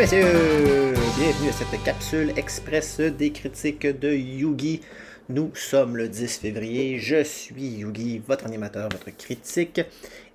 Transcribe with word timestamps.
Messieurs, 0.00 0.94
bienvenue 1.18 1.50
à 1.50 1.52
cette 1.52 1.82
capsule 1.84 2.32
express 2.38 3.00
des 3.00 3.32
critiques 3.32 3.86
de 3.86 4.10
Yugi. 4.10 4.80
Nous 5.28 5.50
sommes 5.54 5.94
le 5.94 6.08
10 6.08 6.38
février, 6.38 6.98
je 6.98 7.22
suis 7.22 7.66
Yugi, 7.66 8.22
votre 8.26 8.46
animateur, 8.46 8.88
votre 8.88 9.14
critique, 9.14 9.82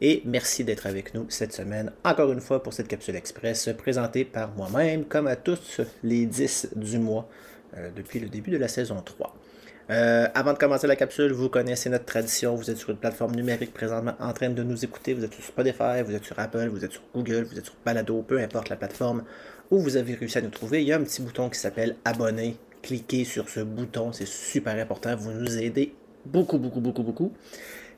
et 0.02 0.22
merci 0.24 0.64
d'être 0.66 0.86
avec 0.86 1.16
nous 1.16 1.26
cette 1.30 1.52
semaine, 1.52 1.92
encore 2.04 2.32
une 2.32 2.42
fois 2.42 2.62
pour 2.62 2.74
cette 2.74 2.88
capsule 2.88 3.16
express 3.16 3.68
présentée 3.76 4.24
par 4.24 4.52
moi-même, 4.52 5.04
comme 5.04 5.26
à 5.26 5.36
tous 5.36 5.82
les 6.04 6.28
10 6.28 6.74
du 6.76 7.00
mois 7.00 7.28
euh, 7.76 7.90
depuis 7.96 8.20
le 8.20 8.30
début 8.30 8.52
de 8.52 8.58
la 8.58 8.68
saison 8.68 9.02
3. 9.04 9.36
Euh, 9.92 10.28
avant 10.34 10.54
de 10.54 10.58
commencer 10.58 10.88
la 10.88 10.96
capsule, 10.96 11.32
vous 11.32 11.50
connaissez 11.50 11.90
notre 11.90 12.06
tradition. 12.06 12.56
Vous 12.56 12.72
êtes 12.72 12.78
sur 12.78 12.90
une 12.90 12.98
plateforme 12.98 13.36
numérique 13.36 13.74
présentement 13.74 14.14
en 14.20 14.34
train 14.34 14.50
de 14.50 14.64
nous 14.64 14.84
écouter. 14.84 15.14
Vous 15.14 15.24
êtes 15.24 15.34
sur 15.34 15.44
Spotify, 15.44 16.02
vous 16.04 16.16
êtes 16.16 16.24
sur 16.26 16.40
Apple, 16.40 16.70
vous 16.70 16.84
êtes 16.84 16.94
sur 16.94 17.04
Google, 17.14 17.44
vous 17.44 17.58
êtes 17.60 17.66
sur 17.66 17.76
Balado, 17.86 18.24
peu 18.24 18.40
importe 18.40 18.70
la 18.70 18.76
plateforme 18.76 19.24
où 19.72 19.80
vous 19.80 19.98
avez 19.98 20.16
réussi 20.16 20.38
à 20.38 20.42
nous 20.42 20.50
trouver. 20.50 20.82
Il 20.82 20.88
y 20.88 20.94
a 20.94 20.98
un 20.98 21.04
petit 21.04 21.22
bouton 21.22 21.50
qui 21.50 21.60
s'appelle 21.60 21.96
Abonner. 22.06 22.58
Cliquez 22.82 23.26
sur 23.26 23.50
ce 23.50 23.60
bouton, 23.62 24.12
c'est 24.12 24.28
super 24.28 24.76
important. 24.76 25.16
Vous 25.16 25.32
nous 25.32 25.58
aidez 25.58 25.94
beaucoup, 26.26 26.58
beaucoup, 26.58 26.82
beaucoup, 26.82 27.04
beaucoup. 27.04 27.34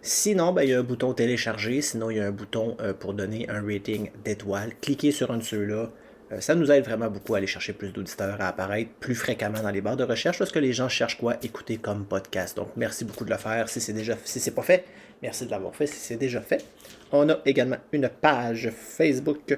Sinon, 0.01 0.53
ben, 0.53 0.63
il 0.63 0.69
y 0.69 0.73
a 0.73 0.79
un 0.79 0.83
bouton 0.83 1.13
télécharger. 1.13 1.81
Sinon, 1.81 2.09
il 2.09 2.17
y 2.17 2.19
a 2.19 2.27
un 2.27 2.31
bouton 2.31 2.77
euh, 2.79 2.93
pour 2.93 3.13
donner 3.13 3.49
un 3.49 3.61
rating 3.61 4.11
d'étoiles. 4.23 4.73
Cliquez 4.81 5.11
sur 5.11 5.31
un 5.31 5.37
de 5.37 5.43
ceux-là. 5.43 5.89
Euh, 6.31 6.41
ça 6.41 6.55
nous 6.55 6.71
aide 6.71 6.83
vraiment 6.83 7.09
beaucoup 7.09 7.35
à 7.35 7.37
aller 7.37 7.47
chercher 7.47 7.73
plus 7.73 7.91
d'auditeurs, 7.91 8.39
à 8.41 8.49
apparaître 8.49 8.91
plus 8.99 9.15
fréquemment 9.15 9.61
dans 9.61 9.69
les 9.69 9.81
barres 9.81 9.97
de 9.97 10.03
recherche 10.03 10.37
parce 10.37 10.51
que 10.51 10.59
les 10.59 10.73
gens 10.73 10.89
cherchent 10.89 11.17
quoi 11.17 11.37
écouter 11.41 11.77
comme 11.77 12.05
podcast. 12.05 12.57
Donc 12.57 12.69
merci 12.75 13.05
beaucoup 13.05 13.25
de 13.25 13.29
le 13.29 13.37
faire. 13.37 13.69
Si 13.69 13.79
c'est 13.79 13.93
déjà 13.93 14.15
si 14.25 14.39
c'est 14.39 14.51
pas 14.51 14.63
fait, 14.63 14.85
merci 15.21 15.45
de 15.45 15.51
l'avoir 15.51 15.75
fait 15.75 15.87
si 15.87 15.95
c'est 15.95 16.17
déjà 16.17 16.41
fait. 16.41 16.65
On 17.11 17.29
a 17.29 17.39
également 17.45 17.77
une 17.93 18.09
page 18.09 18.69
Facebook 18.75 19.57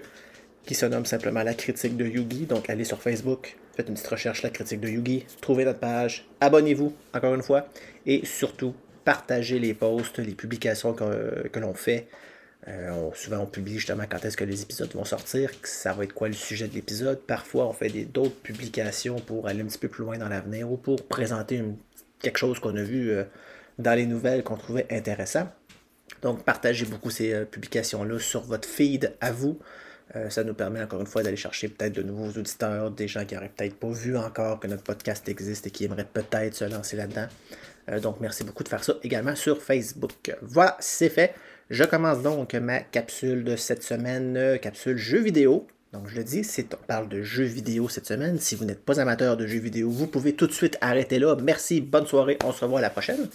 qui 0.66 0.76
se 0.76 0.86
nomme 0.86 1.06
simplement 1.06 1.42
La 1.42 1.56
critique 1.56 1.98
de 1.98 2.06
Yugi. 2.06 2.46
Donc 2.46 2.70
allez 2.70 2.84
sur 2.84 3.02
Facebook, 3.02 3.58
faites 3.76 3.88
une 3.88 3.96
petite 3.96 4.08
recherche 4.08 4.44
La 4.44 4.52
critique 4.52 4.80
de 4.80 4.90
Yugi, 4.90 5.26
trouvez 5.42 5.66
notre 5.66 5.80
page, 5.80 6.28
abonnez-vous 6.40 6.94
encore 7.14 7.34
une 7.34 7.42
fois 7.42 7.68
et 8.06 8.24
surtout 8.26 8.76
partagez 9.04 9.58
les 9.58 9.74
posts, 9.74 10.20
les 10.20 10.36
publications 10.36 10.94
que, 10.94 11.48
que 11.48 11.60
l'on 11.60 11.74
fait. 11.74 12.08
Euh, 12.68 13.10
souvent, 13.14 13.40
on 13.40 13.46
publie 13.46 13.76
justement 13.76 14.04
quand 14.10 14.24
est-ce 14.26 14.36
que 14.36 14.44
les 14.44 14.62
épisodes 14.62 14.92
vont 14.94 15.06
sortir, 15.06 15.52
ça 15.64 15.94
va 15.94 16.04
être 16.04 16.14
quoi 16.14 16.28
le 16.28 16.34
sujet 16.34 16.68
de 16.68 16.74
l'épisode. 16.74 17.20
Parfois, 17.22 17.68
on 17.68 17.74
fait 17.74 17.90
d'autres 18.06 18.36
publications 18.36 19.20
pour 19.20 19.48
aller 19.48 19.62
un 19.62 19.66
petit 19.66 19.78
peu 19.78 19.88
plus 19.88 20.04
loin 20.04 20.18
dans 20.18 20.28
l'avenir 20.28 20.72
ou 20.72 20.78
pour 20.78 21.08
présenter 21.08 21.64
quelque 22.20 22.38
chose 22.38 22.60
qu'on 22.60 22.76
a 22.76 22.84
vu 22.84 23.12
euh, 23.12 23.24
dans 23.78 23.94
les 23.94 24.06
nouvelles 24.06 24.44
qu'on 24.44 24.58
trouvait 24.58 24.88
intéressant. 24.92 25.48
Donc, 26.22 26.44
partagez 26.44 26.86
beaucoup 26.86 27.10
ces 27.10 27.34
euh, 27.34 27.46
publications-là 27.46 28.20
sur 28.20 28.42
votre 28.42 28.68
feed 28.68 29.14
à 29.22 29.32
vous. 29.32 29.60
ça 30.30 30.44
nous 30.44 30.56
permet 30.56 30.82
encore 30.82 31.00
une 31.00 31.08
fois 31.08 31.22
d'aller 31.22 31.38
chercher 31.38 31.70
peut-être 31.70 31.94
de 31.94 32.02
nouveaux 32.02 32.32
auditeurs, 32.40 32.92
des 32.92 33.08
gens 33.08 33.26
qui 33.26 33.36
n'auraient 33.36 33.52
peut-être 33.56 33.76
pas 33.76 33.92
vu 33.92 34.18
encore 34.18 34.60
que 34.60 34.68
notre 34.68 34.84
podcast 34.84 35.30
existe 35.30 35.68
et 35.68 35.72
qui 35.72 35.86
aimeraient 35.86 36.10
peut-être 36.12 36.56
se 36.56 36.66
lancer 36.66 36.98
là-dedans. 36.98 37.28
donc, 38.02 38.20
merci 38.20 38.44
beaucoup 38.44 38.64
de 38.64 38.70
faire 38.70 38.84
ça 38.84 38.94
également 39.04 39.36
sur 39.36 39.62
Facebook. 39.62 40.36
Voilà, 40.42 40.76
c'est 40.80 41.10
fait. 41.10 41.36
Je 41.70 41.84
commence 41.84 42.24
donc 42.24 42.56
ma 42.56 42.80
capsule 42.80 43.44
de 43.44 43.56
cette 43.56 43.84
semaine, 43.84 44.36
euh, 44.38 44.58
capsule 44.58 44.98
jeux 44.98 45.22
vidéo. 45.22 45.68
Donc 45.94 46.08
je 46.08 46.16
le 46.16 46.24
dis, 46.24 46.42
on 46.74 46.86
parle 46.88 47.08
de 47.10 47.22
jeux 47.22 47.44
vidéo 47.44 47.88
cette 47.90 48.08
semaine. 48.08 48.40
Si 48.40 48.56
vous 48.56 48.66
n'êtes 48.66 48.84
pas 48.84 49.00
amateur 49.00 49.38
de 49.38 49.46
jeux 49.46 49.60
vidéo, 49.60 49.90
vous 49.92 50.08
pouvez 50.08 50.34
tout 50.34 50.48
de 50.48 50.52
suite 50.52 50.80
arrêter 50.82 51.20
là. 51.20 51.36
Merci, 51.36 51.80
bonne 51.80 52.08
soirée, 52.08 52.40
on 52.44 52.52
se 52.52 52.66
revoit 52.66 52.82
la 52.82 52.90
prochaine. 52.90 53.30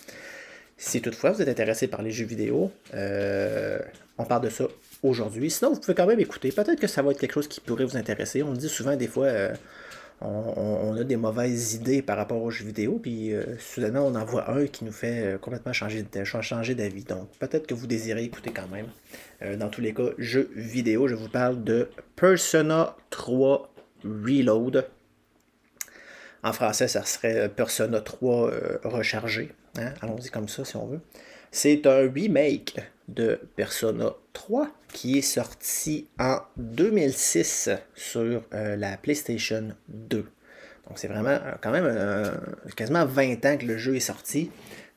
Si 0.77 1.01
toutefois 1.01 1.31
vous 1.31 1.43
êtes 1.43 1.49
intéressé 1.49 1.87
par 1.87 2.03
les 2.03 2.11
jeux 2.11 2.27
vidéo, 2.27 2.73
euh, 2.95 3.79
on 4.19 4.25
parle 4.25 4.43
de 4.43 4.51
ça 4.51 4.65
aujourd'hui. 5.05 5.49
Sinon, 5.49 5.73
vous 5.73 5.81
pouvez 5.81 5.95
quand 5.95 6.07
même 6.07 6.19
écouter. 6.19 6.51
Peut-être 6.51 6.81
que 6.81 6.89
ça 6.89 7.03
va 7.03 7.13
être 7.13 7.21
quelque 7.21 7.35
chose 7.35 7.47
qui 7.47 7.61
pourrait 7.61 7.85
vous 7.85 7.97
intéresser. 7.97 8.43
On 8.43 8.51
me 8.51 8.57
dit 8.57 8.69
souvent 8.69 8.97
des 8.97 9.07
fois, 9.07 9.27
euh, 9.27 9.55
on, 10.21 10.97
a 10.97 11.05
des 11.05 11.17
mauvaises 11.17 11.75
idées 11.75 12.03
par 12.03 12.17
rapport 12.17 12.43
aux 12.43 12.51
jeux 12.51 12.65
vidéo, 12.65 12.99
puis 13.03 13.35
euh, 13.35 13.59
soudainement 13.59 14.07
on 14.07 14.15
en 14.15 14.25
voit 14.25 14.51
un 14.51 14.67
qui 14.67 14.85
nous 14.85 14.93
fait 14.93 15.35
euh, 15.35 15.39
complètement 15.39 15.73
changer, 15.73 16.05
changer 16.25 16.75
d'avis. 16.75 17.05
Donc 17.05 17.29
peut-être 17.39 17.67
que 17.67 17.75
vous 17.75 17.87
désirez 17.87 18.25
écouter 18.25 18.51
quand 18.51 18.69
même. 18.69 18.87
Euh, 19.43 19.57
dans 19.57 19.69
tous 19.69 19.81
les 19.81 19.93
cas, 19.93 20.11
jeux 20.19 20.51
vidéo, 20.55 21.09
je 21.09 21.15
vous 21.15 21.29
parle 21.29 21.63
de 21.63 21.89
Persona 22.17 22.97
3 23.11 23.71
Reload. 24.05 24.87
En 26.43 26.53
français, 26.53 26.89
ça 26.89 27.05
serait 27.05 27.49
Persona 27.49 28.01
3 28.01 28.51
rechargé. 28.85 29.53
Hein? 29.79 29.95
Allons-y 30.03 30.31
comme 30.31 30.49
ça 30.49 30.65
si 30.65 30.77
on 30.77 30.87
veut. 30.87 31.01
C'est 31.51 31.87
un 31.87 32.11
remake 32.11 32.77
de 33.09 33.41
Persona 33.57 34.15
3 34.33 34.69
qui 34.93 35.19
est 35.19 35.23
sorti 35.23 36.07
en 36.19 36.39
2006 36.57 37.71
sur 37.95 38.43
euh, 38.55 38.77
la 38.77 38.97
PlayStation 38.97 39.69
2. 39.89 40.19
Donc 40.89 40.99
c'est 40.99 41.09
vraiment 41.09 41.31
euh, 41.31 41.53
quand 41.61 41.71
même 41.71 41.87
euh, 41.87 42.31
quasiment 42.77 43.05
20 43.05 43.45
ans 43.45 43.57
que 43.57 43.67
le 43.67 43.77
jeu 43.77 43.97
est 43.97 44.01
sorti. 44.01 44.51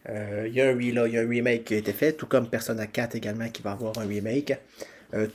Il 0.09 0.53
y, 0.53 0.62
a 0.62 0.69
un, 0.69 0.79
y 0.79 1.17
a 1.17 1.22
un 1.22 1.28
remake 1.28 1.66
qui 1.66 1.73
a 1.73 1.78
été 1.78 1.91
fait, 1.91 2.13
tout 2.13 2.28
comme 2.28 2.50
Persona 2.50 2.88
4 2.88 3.16
également 3.16 3.50
qui 3.50 3.62
va 3.62 3.72
avoir 3.72 4.00
un 4.00 4.07
remake. 4.07 4.57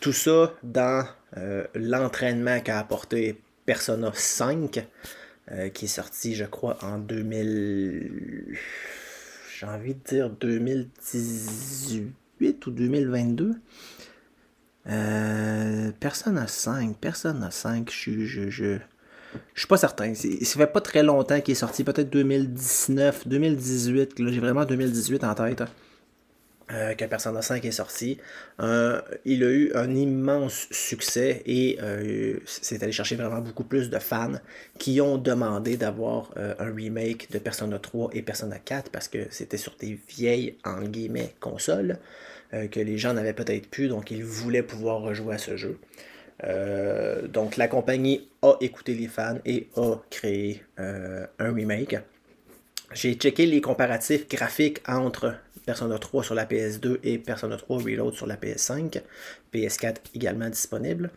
tout 0.00 0.14
ça 0.14 0.54
dans 0.62 1.06
l'entraînement 1.74 2.58
qu'a 2.60 2.78
apporté 2.78 3.38
Persona 3.66 4.12
5, 4.14 4.82
qui 5.74 5.84
est 5.84 5.88
sorti, 5.88 6.34
je 6.34 6.46
crois, 6.46 6.78
en 6.80 6.96
2000. 6.96 8.56
J'ai 9.58 9.66
envie 9.66 9.92
de 9.92 10.00
dire 10.08 10.30
2018 10.30 12.14
ou 12.66 12.70
2022. 12.70 13.54
Euh, 14.88 15.92
personne 16.00 16.38
à 16.38 16.46
5, 16.46 16.96
personne 16.98 17.42
à 17.42 17.50
5, 17.50 17.90
je, 17.90 18.24
je, 18.24 18.78
suis 19.54 19.66
pas 19.68 19.76
certain. 19.76 20.12
Ça 20.14 20.28
fait 20.58 20.66
pas 20.66 20.80
très 20.80 21.02
longtemps 21.02 21.40
qu'il 21.40 21.52
est 21.52 21.56
sorti, 21.56 21.84
peut-être 21.84 22.10
2019, 22.10 23.28
2018. 23.28 24.18
Là, 24.18 24.32
j'ai 24.32 24.40
vraiment 24.40 24.64
2018 24.64 25.24
en 25.24 25.34
tête. 25.34 25.62
Euh, 26.72 26.94
que 26.94 27.04
Persona 27.04 27.42
5 27.42 27.64
est 27.64 27.70
sorti. 27.70 28.18
Euh, 28.60 29.00
il 29.24 29.44
a 29.44 29.50
eu 29.50 29.72
un 29.74 29.94
immense 29.94 30.68
succès 30.70 31.42
et 31.44 31.78
euh, 31.82 32.38
c'est 32.46 32.82
allé 32.82 32.92
chercher 32.92 33.16
vraiment 33.16 33.40
beaucoup 33.40 33.64
plus 33.64 33.90
de 33.90 33.98
fans 33.98 34.38
qui 34.78 35.00
ont 35.00 35.18
demandé 35.18 35.76
d'avoir 35.76 36.30
un 36.36 36.72
remake 36.74 37.30
de 37.30 37.38
Persona 37.38 37.78
3 37.78 38.10
et 38.14 38.22
Persona 38.22 38.58
4 38.58 38.90
parce 38.90 39.08
que 39.08 39.26
c'était 39.30 39.58
sur 39.58 39.74
des 39.78 39.98
vieilles, 40.08 40.56
guillemets, 40.88 41.34
consoles. 41.40 41.98
Euh, 42.54 42.68
que 42.68 42.80
les 42.80 42.98
gens 42.98 43.14
n'avaient 43.14 43.32
peut-être 43.32 43.66
plus, 43.68 43.88
donc 43.88 44.10
ils 44.10 44.22
voulaient 44.22 44.62
pouvoir 44.62 45.00
rejouer 45.00 45.36
à 45.36 45.38
ce 45.38 45.56
jeu. 45.56 45.78
Euh, 46.44 47.26
donc 47.26 47.56
la 47.56 47.66
compagnie 47.66 48.28
a 48.42 48.56
écouté 48.60 48.94
les 48.94 49.08
fans 49.08 49.38
et 49.46 49.68
a 49.76 49.96
créé 50.10 50.62
euh, 50.78 51.26
un 51.38 51.52
remake. 51.54 51.96
J'ai 52.92 53.14
checké 53.14 53.46
les 53.46 53.62
comparatifs 53.62 54.28
graphiques 54.28 54.82
entre 54.86 55.34
Persona 55.64 55.98
3 55.98 56.24
sur 56.24 56.34
la 56.34 56.44
PS2 56.44 56.98
et 57.02 57.18
Persona 57.18 57.56
3 57.56 57.82
Reload 57.82 58.14
sur 58.14 58.26
la 58.26 58.36
PS5. 58.36 59.00
PS4 59.52 59.96
également 60.14 60.48
disponible. 60.48 61.10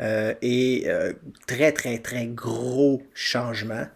et 0.00 0.86
très 1.46 1.72
très 1.72 1.98
très 1.98 2.26
gros 2.26 3.02
changement 3.12 3.86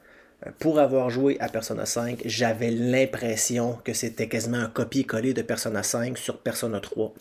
pour 0.58 0.78
avoir 0.78 1.10
joué 1.10 1.38
à 1.40 1.48
Persona 1.48 1.86
5, 1.86 2.22
j'avais 2.26 2.70
l'impression 2.70 3.78
que 3.84 3.92
c'était 3.92 4.28
quasiment 4.28 4.58
un 4.58 4.68
copier-coller 4.68 5.32
de 5.32 5.42
Persona 5.42 5.82
5 5.82 6.18
sur 6.18 6.38
Persona 6.38 6.80
3. 6.80 7.14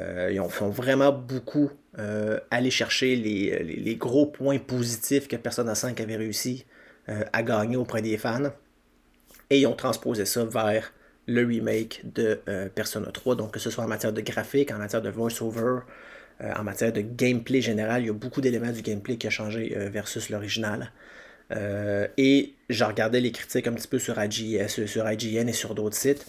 Euh, 0.00 0.30
ils 0.32 0.40
ont, 0.40 0.48
font 0.48 0.68
vraiment 0.68 1.12
beaucoup 1.12 1.70
euh, 1.98 2.38
aller 2.50 2.70
chercher 2.70 3.16
les, 3.16 3.96
gros 3.96 4.26
points 4.26 4.58
positifs 4.58 5.28
que 5.28 5.36
Persona 5.36 5.74
5 5.74 6.00
avait 6.00 6.16
réussi 6.16 6.66
euh, 7.08 7.24
à 7.32 7.42
gagner 7.42 7.76
auprès 7.76 8.02
des 8.02 8.16
fans. 8.16 8.50
Et 9.50 9.60
ils 9.60 9.66
ont 9.66 9.76
transposé 9.76 10.24
ça 10.24 10.44
vers 10.44 10.92
le 11.28 11.46
remake 11.46 12.00
de 12.04 12.40
Persona 12.74 13.12
3. 13.12 13.36
Donc 13.36 13.52
que 13.52 13.60
ce 13.60 13.70
soit 13.70 13.84
en 13.84 13.88
matière 13.88 14.12
de 14.12 14.20
graphique, 14.20 14.72
en 14.72 14.78
matière 14.78 15.02
de 15.02 15.10
voice-over, 15.10 15.80
en 16.40 16.64
matière 16.64 16.92
de 16.92 17.02
gameplay 17.02 17.60
général, 17.60 18.02
il 18.02 18.06
y 18.06 18.10
a 18.10 18.12
beaucoup 18.12 18.40
d'éléments 18.40 18.72
du 18.72 18.82
gameplay 18.82 19.16
qui 19.16 19.26
a 19.26 19.30
changé 19.30 19.68
versus 19.90 20.30
l'original. 20.30 20.90
Euh, 21.52 22.06
et 22.16 22.54
j'ai 22.68 22.84
regardé 22.84 23.20
les 23.20 23.32
critiques 23.32 23.66
un 23.66 23.72
petit 23.72 23.88
peu 23.88 23.98
sur, 23.98 24.22
IGN, 24.22 24.68
sur 24.68 25.10
IGN 25.10 25.48
et 25.48 25.52
sur 25.52 25.74
d'autres 25.74 25.96
sites. 25.96 26.26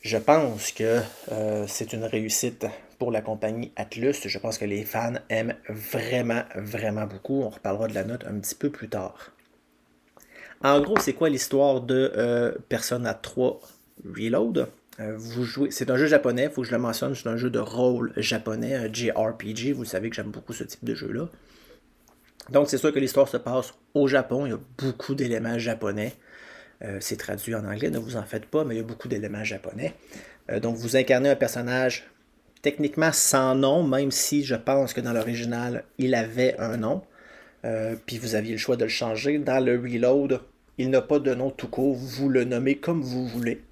Je 0.00 0.16
pense 0.16 0.72
que 0.72 1.00
euh, 1.32 1.64
c'est 1.66 1.92
une 1.92 2.04
réussite 2.04 2.66
pour 2.98 3.10
la 3.10 3.20
compagnie 3.20 3.72
Atlus. 3.76 4.14
Je 4.24 4.38
pense 4.38 4.58
que 4.58 4.64
les 4.64 4.84
fans 4.84 5.14
aiment 5.28 5.56
vraiment, 5.68 6.42
vraiment 6.54 7.06
beaucoup. 7.06 7.42
On 7.42 7.50
reparlera 7.50 7.88
de 7.88 7.94
la 7.94 8.04
note 8.04 8.24
un 8.24 8.38
petit 8.38 8.54
peu 8.54 8.70
plus 8.70 8.88
tard. 8.88 9.32
En 10.62 10.80
gros, 10.80 10.98
c'est 10.98 11.12
quoi 11.12 11.28
l'histoire 11.28 11.80
de 11.80 12.12
euh, 12.16 12.52
Persona 12.68 13.14
3 13.14 13.60
Reload? 14.04 14.68
Vous 14.98 15.44
jouez, 15.44 15.70
c'est 15.70 15.90
un 15.90 15.98
jeu 15.98 16.06
japonais, 16.06 16.48
faut 16.48 16.62
que 16.62 16.68
je 16.68 16.72
le 16.72 16.78
mentionne, 16.78 17.14
c'est 17.14 17.28
un 17.28 17.36
jeu 17.36 17.50
de 17.50 17.58
rôle 17.58 18.14
japonais, 18.16 18.74
un 18.74 18.90
JRPG. 18.90 19.72
Vous 19.74 19.84
savez 19.84 20.08
que 20.08 20.16
j'aime 20.16 20.30
beaucoup 20.30 20.54
ce 20.54 20.64
type 20.64 20.84
de 20.84 20.94
jeu-là. 20.94 21.28
Donc, 22.50 22.68
c'est 22.70 22.78
sûr 22.78 22.92
que 22.92 22.98
l'histoire 22.98 23.28
se 23.28 23.36
passe 23.36 23.74
au 23.94 24.06
Japon. 24.06 24.46
Il 24.46 24.50
y 24.50 24.54
a 24.54 24.60
beaucoup 24.78 25.14
d'éléments 25.14 25.58
japonais. 25.58 26.14
Euh, 26.82 26.98
c'est 27.00 27.16
traduit 27.16 27.54
en 27.54 27.64
anglais, 27.64 27.90
ne 27.90 27.98
vous 27.98 28.16
en 28.16 28.22
faites 28.22 28.46
pas, 28.46 28.64
mais 28.64 28.74
il 28.74 28.78
y 28.78 28.80
a 28.80 28.84
beaucoup 28.84 29.08
d'éléments 29.08 29.44
japonais. 29.44 29.94
Euh, 30.50 30.60
donc, 30.60 30.76
vous 30.76 30.96
incarnez 30.96 31.30
un 31.30 31.36
personnage 31.36 32.04
techniquement 32.62 33.12
sans 33.12 33.54
nom, 33.54 33.82
même 33.82 34.10
si 34.10 34.44
je 34.44 34.54
pense 34.54 34.92
que 34.92 35.00
dans 35.00 35.12
l'original, 35.12 35.84
il 35.98 36.14
avait 36.14 36.56
un 36.58 36.76
nom. 36.76 37.02
Euh, 37.66 37.96
puis 38.06 38.18
vous 38.18 38.34
aviez 38.34 38.52
le 38.52 38.58
choix 38.58 38.76
de 38.76 38.84
le 38.84 38.90
changer. 38.90 39.38
Dans 39.38 39.62
le 39.64 39.78
reload, 39.78 40.40
il 40.78 40.90
n'a 40.90 41.02
pas 41.02 41.18
de 41.18 41.34
nom 41.34 41.50
tout 41.50 41.68
court. 41.68 41.94
Vous 41.94 42.28
le 42.28 42.44
nommez 42.44 42.76
comme 42.76 43.02
vous 43.02 43.26
voulez. 43.26 43.62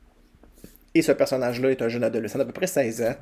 Et 0.95 1.03
ce 1.03 1.13
personnage-là 1.13 1.71
est 1.71 1.83
un 1.83 1.89
jeune 1.89 2.05
adolescent 2.05 2.39
d'à 2.39 2.45
peu 2.45 2.53
près 2.53 2.67
16 2.67 3.03
ans. 3.03 3.15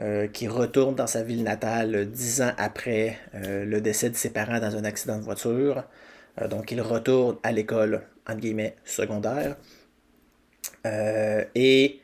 Euh, 0.00 0.28
qui 0.28 0.46
retourne 0.48 0.94
dans 0.94 1.08
sa 1.08 1.22
ville 1.22 1.42
natale 1.42 2.06
dix 2.06 2.40
ans 2.40 2.52
après 2.56 3.18
euh, 3.34 3.64
le 3.64 3.80
décès 3.80 4.08
de 4.08 4.14
ses 4.14 4.30
parents 4.30 4.60
dans 4.60 4.76
un 4.76 4.84
accident 4.84 5.18
de 5.18 5.22
voiture. 5.24 5.84
donc 6.48 6.70
il 6.70 6.80
retourne 6.80 7.36
à 7.42 7.50
l'école, 7.52 8.02
entre 8.26 8.38
guillemets, 8.38 8.76
secondaire. 8.84 9.56
et 10.86 12.00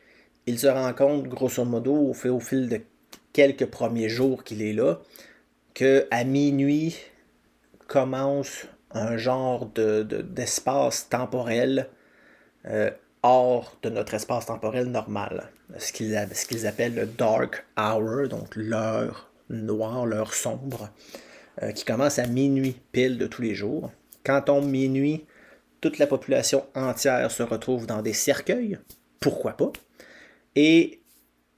il 0.46 0.58
se 0.58 0.66
rend 0.66 0.92
compte, 0.92 1.28
grosso 1.28 1.64
modo, 1.64 1.94
au, 1.94 2.40
fil 2.40 2.68
de 2.68 2.80
quelques 3.32 3.66
premiers 3.66 4.08
jours 4.08 4.44
qu'il 4.44 4.62
est 4.62 4.72
là, 4.72 5.00
que 5.72 6.06
à 6.10 6.24
minuit 6.24 6.96
commence 7.86 8.66
un 8.92 9.16
genre 9.16 9.66
de, 9.66 10.02
d'espace 10.02 11.08
temporel 11.08 11.88
euh, 12.66 12.90
hors 13.22 13.76
de 13.82 13.90
notre 13.90 14.14
espace 14.14 14.46
temporel 14.46 14.86
normal. 14.86 15.50
Ce 15.78 15.92
qu'ils, 15.92 16.66
appellent 16.66 16.94
le 16.94 17.06
dark 17.06 17.66
hour, 17.76 18.28
donc 18.28 18.54
l'heure 18.54 19.30
noire, 19.50 20.06
l'heure 20.06 20.34
sombre, 20.34 20.90
euh, 21.62 21.72
qui 21.72 21.84
commence 21.84 22.18
à 22.18 22.26
minuit 22.26 22.76
pile 22.92 23.18
de 23.18 23.26
tous 23.26 23.42
les 23.42 23.54
jours. 23.54 23.90
Quand 24.24 24.42
tombe 24.42 24.66
minuit, 24.66 25.24
toute 25.80 25.98
la 25.98 26.06
population 26.06 26.64
entière 26.74 27.30
se 27.30 27.42
retrouve 27.42 27.86
dans 27.86 28.02
des 28.02 28.12
cercueils. 28.12 28.78
Pourquoi 29.20 29.56
pas? 29.56 29.72
Et 30.54 31.00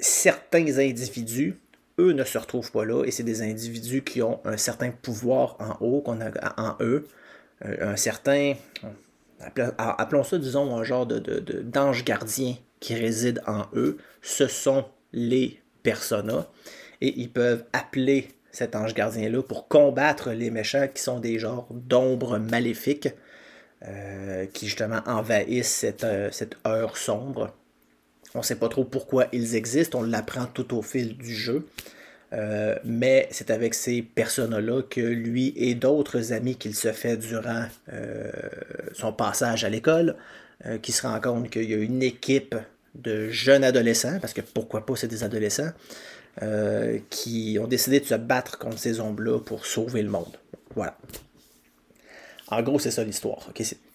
certains 0.00 0.78
individus, 0.78 1.58
eux, 1.98 2.12
ne 2.12 2.24
se 2.24 2.38
retrouvent 2.38 2.70
pas 2.70 2.84
là, 2.84 3.04
et 3.04 3.10
c'est 3.10 3.22
des 3.22 3.42
individus 3.42 4.02
qui 4.02 4.22
ont 4.22 4.40
un 4.44 4.56
certain 4.56 4.90
pouvoir 4.90 5.56
en 5.60 5.84
haut, 5.84 6.00
qu'on 6.00 6.20
a 6.20 6.30
en 6.56 6.76
eux, 6.80 7.06
euh, 7.64 7.92
un 7.92 7.96
certain, 7.96 8.54
appelons 9.78 10.24
ça, 10.24 10.38
disons, 10.38 10.76
un 10.76 10.84
genre 10.84 11.06
de, 11.06 11.18
d'ange 11.60 12.04
gardien 12.04 12.54
qui 12.80 12.94
réside 12.94 13.42
en 13.46 13.66
eux. 13.74 13.98
Ce 14.22 14.46
sont 14.46 14.84
les 15.12 15.60
personas, 15.82 16.46
et 17.00 17.20
ils 17.20 17.30
peuvent 17.30 17.64
appeler 17.72 18.28
cet 18.50 18.74
ange 18.74 18.94
gardien-là 18.94 19.42
pour 19.42 19.68
combattre 19.68 20.30
les 20.30 20.50
méchants 20.50 20.88
qui 20.92 21.02
sont 21.02 21.20
des 21.20 21.38
genres 21.38 21.68
d'ombres 21.70 22.38
maléfiques 22.38 23.08
euh, 23.86 24.46
qui 24.46 24.66
justement 24.66 25.00
envahissent 25.06 25.72
cette, 25.72 26.02
euh, 26.02 26.30
cette 26.32 26.56
heure 26.66 26.96
sombre. 26.96 27.54
On 28.34 28.38
ne 28.38 28.44
sait 28.44 28.56
pas 28.56 28.68
trop 28.68 28.84
pourquoi 28.84 29.26
ils 29.32 29.54
existent, 29.54 30.00
on 30.00 30.02
l'apprend 30.02 30.46
tout 30.46 30.76
au 30.76 30.82
fil 30.82 31.16
du 31.16 31.34
jeu. 31.34 31.66
Euh, 32.34 32.76
mais 32.84 33.26
c'est 33.30 33.50
avec 33.50 33.72
ces 33.74 34.02
personnes-là 34.02 34.82
que 34.82 35.00
lui 35.00 35.54
et 35.56 35.74
d'autres 35.74 36.32
amis 36.32 36.56
qu'il 36.56 36.74
se 36.74 36.92
fait 36.92 37.16
durant 37.16 37.64
euh, 37.92 38.30
son 38.92 39.12
passage 39.12 39.64
à 39.64 39.70
l'école, 39.70 40.16
euh, 40.66 40.78
qui 40.78 40.92
se 40.92 41.06
rend 41.06 41.18
compte 41.20 41.48
qu'il 41.48 41.70
y 41.70 41.74
a 41.74 41.78
une 41.78 42.02
équipe 42.02 42.54
de 42.94 43.28
jeunes 43.30 43.64
adolescents, 43.64 44.18
parce 44.20 44.34
que 44.34 44.40
pourquoi 44.40 44.84
pas 44.84 44.96
c'est 44.96 45.08
des 45.08 45.24
adolescents, 45.24 45.72
qui 47.10 47.58
ont 47.60 47.66
décidé 47.66 47.98
de 47.98 48.04
se 48.04 48.14
battre 48.14 48.58
contre 48.58 48.78
ces 48.78 49.00
ombres-là 49.00 49.40
pour 49.40 49.66
sauver 49.66 50.02
le 50.02 50.08
monde. 50.08 50.36
Voilà. 50.76 50.96
En 52.46 52.62
gros, 52.62 52.78
c'est 52.78 52.92
ça 52.92 53.02
l'histoire. 53.02 53.48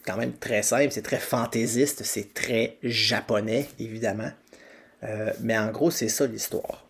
Quand 0.06 0.18
même 0.18 0.34
très 0.34 0.64
simple, 0.64 0.92
c'est 0.92 1.02
très 1.02 1.20
fantaisiste, 1.20 2.04
c'est 2.04 2.34
très 2.34 2.78
japonais, 2.84 3.68
évidemment. 3.80 4.32
Euh, 5.04 5.32
mais 5.42 5.58
en 5.58 5.72
gros, 5.72 5.92
c'est 5.92 6.10
ça 6.10 6.26
l'histoire. 6.28 6.86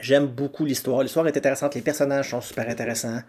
J'aime 0.00 0.26
beaucoup 0.26 0.64
l'histoire. 0.64 1.02
L'histoire 1.02 1.26
est 1.26 1.36
intéressante, 1.36 1.74
les 1.74 1.80
personnages 1.80 2.30
sont 2.30 2.40
super 2.40 2.68
intéressants. 2.68 3.20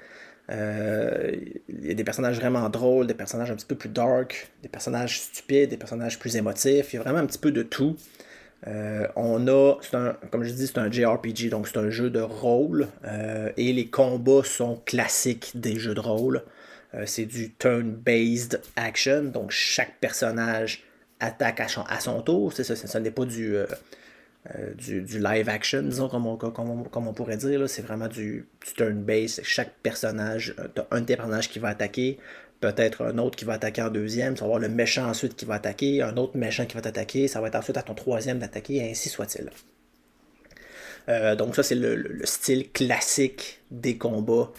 Euh, 0.52 1.32
il 1.68 1.88
y 1.88 1.92
a 1.92 1.94
des 1.94 2.04
personnages 2.04 2.40
vraiment 2.40 2.70
drôles, 2.70 3.06
des 3.08 3.14
personnages 3.14 3.52
un 3.52 3.56
petit 3.56 3.66
peu 3.66 3.76
plus 3.76 3.90
dark, 3.90 4.52
des 4.64 4.70
personnages 4.70 5.22
stupides, 5.22 5.70
des 5.70 5.78
personnages 5.78 6.18
plus 6.18 6.36
émotifs. 6.36 6.94
Il 6.94 6.98
y 6.98 7.00
a 7.00 7.04
vraiment 7.04 7.20
un 7.20 7.26
petit 7.26 7.40
peu 7.40 7.52
de 7.52 7.64
tout. 7.64 7.96
Euh, 8.68 9.08
on 9.16 9.48
a, 9.48 9.80
comme 10.32 10.44
je 10.44 10.52
dis, 10.52 10.68
c'est 10.68 10.80
un 10.80 10.92
JRPG, 10.92 11.50
donc 11.50 11.68
c'est 11.68 11.78
un 11.78 11.90
jeu 11.90 12.10
de 12.10 12.20
rôle. 12.20 12.88
et 13.58 13.74
les 13.74 13.88
combats 13.88 14.44
sont 14.44 14.82
classiques 14.86 15.52
des 15.56 15.80
jeux 15.80 15.96
de 15.96 16.00
rôle. 16.00 16.44
Euh, 16.96 17.04
c'est 17.06 17.26
du 17.26 17.54
turn-based 17.54 18.62
action, 18.76 19.24
donc 19.24 19.52
chaque 19.52 20.00
personnage 20.00 20.84
attaque 21.20 21.60
à 21.60 21.68
son, 22.00 22.22
tour. 22.22 22.54
Ça, 22.54 22.64
ce 22.64 22.98
n'est 22.98 23.12
pas 23.12 23.24
euh, 23.24 23.68
euh, 24.56 24.74
du, 24.74 25.20
live 25.20 25.50
action, 25.50 25.84
disons, 25.84 26.10
comme 26.10 26.26
on, 26.26 27.14
pourrait 27.14 27.38
dire. 27.38 27.70
C'est 27.70 27.82
vraiment 27.82 28.08
du, 28.08 28.48
turn-based. 28.76 29.42
Chaque 29.44 29.74
personnage, 29.84 30.56
tu 30.76 30.82
un 30.90 31.02
des 31.02 31.16
personnages 31.16 31.50
qui 31.50 31.60
va 31.60 31.70
attaquer, 31.70 32.18
peut-être 32.60 33.06
un 33.06 33.18
autre 33.20 33.38
qui 33.38 33.46
va 33.46 33.54
attaquer 33.54 33.84
en 33.84 33.90
deuxième, 33.90 34.36
ça 34.36 34.42
va 34.42 34.46
avoir 34.46 34.60
le 34.60 34.70
méchant 34.70 35.08
ensuite 35.08 35.36
qui 35.36 35.46
va 35.46 35.56
attaquer, 35.56 36.02
un 36.02 36.18
autre 36.18 36.38
méchant 36.38 36.66
qui 36.66 36.76
va 36.76 36.82
t'attaquer, 36.82 37.28
ça 37.28 37.40
va 37.40 37.50
être 37.50 37.56
ensuite 37.56 37.78
à 37.78 37.84
ton 37.84 37.94
troisième 37.94 38.40
d'attaquer, 38.40 38.78
et 38.78 38.92
ainsi 38.92 39.10
soit-il. 39.10 39.50
donc 41.38 41.56
ça, 41.56 41.64
c'est 41.64 41.76
le, 41.76 42.22
style 42.24 42.72
classique 42.72 43.62
des 43.70 43.98
combats 43.98 44.52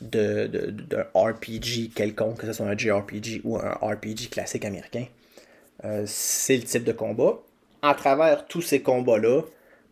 d'un 0.00 0.48
de, 0.48 1.06
RPG 1.14 1.94
quelconque, 1.94 2.38
que 2.38 2.46
ce 2.46 2.52
soit 2.52 2.66
un 2.66 2.76
JRPG 2.76 3.42
ou 3.44 3.56
un 3.56 3.70
RPG 3.80 4.30
classique 4.30 4.64
américain. 4.64 5.06
Euh, 5.84 6.04
c'est 6.06 6.56
le 6.56 6.62
type 6.62 6.84
de 6.84 6.92
combat. 6.92 7.38
À 7.82 7.94
travers 7.94 8.46
tous 8.46 8.62
ces 8.62 8.80
combats-là, 8.82 9.42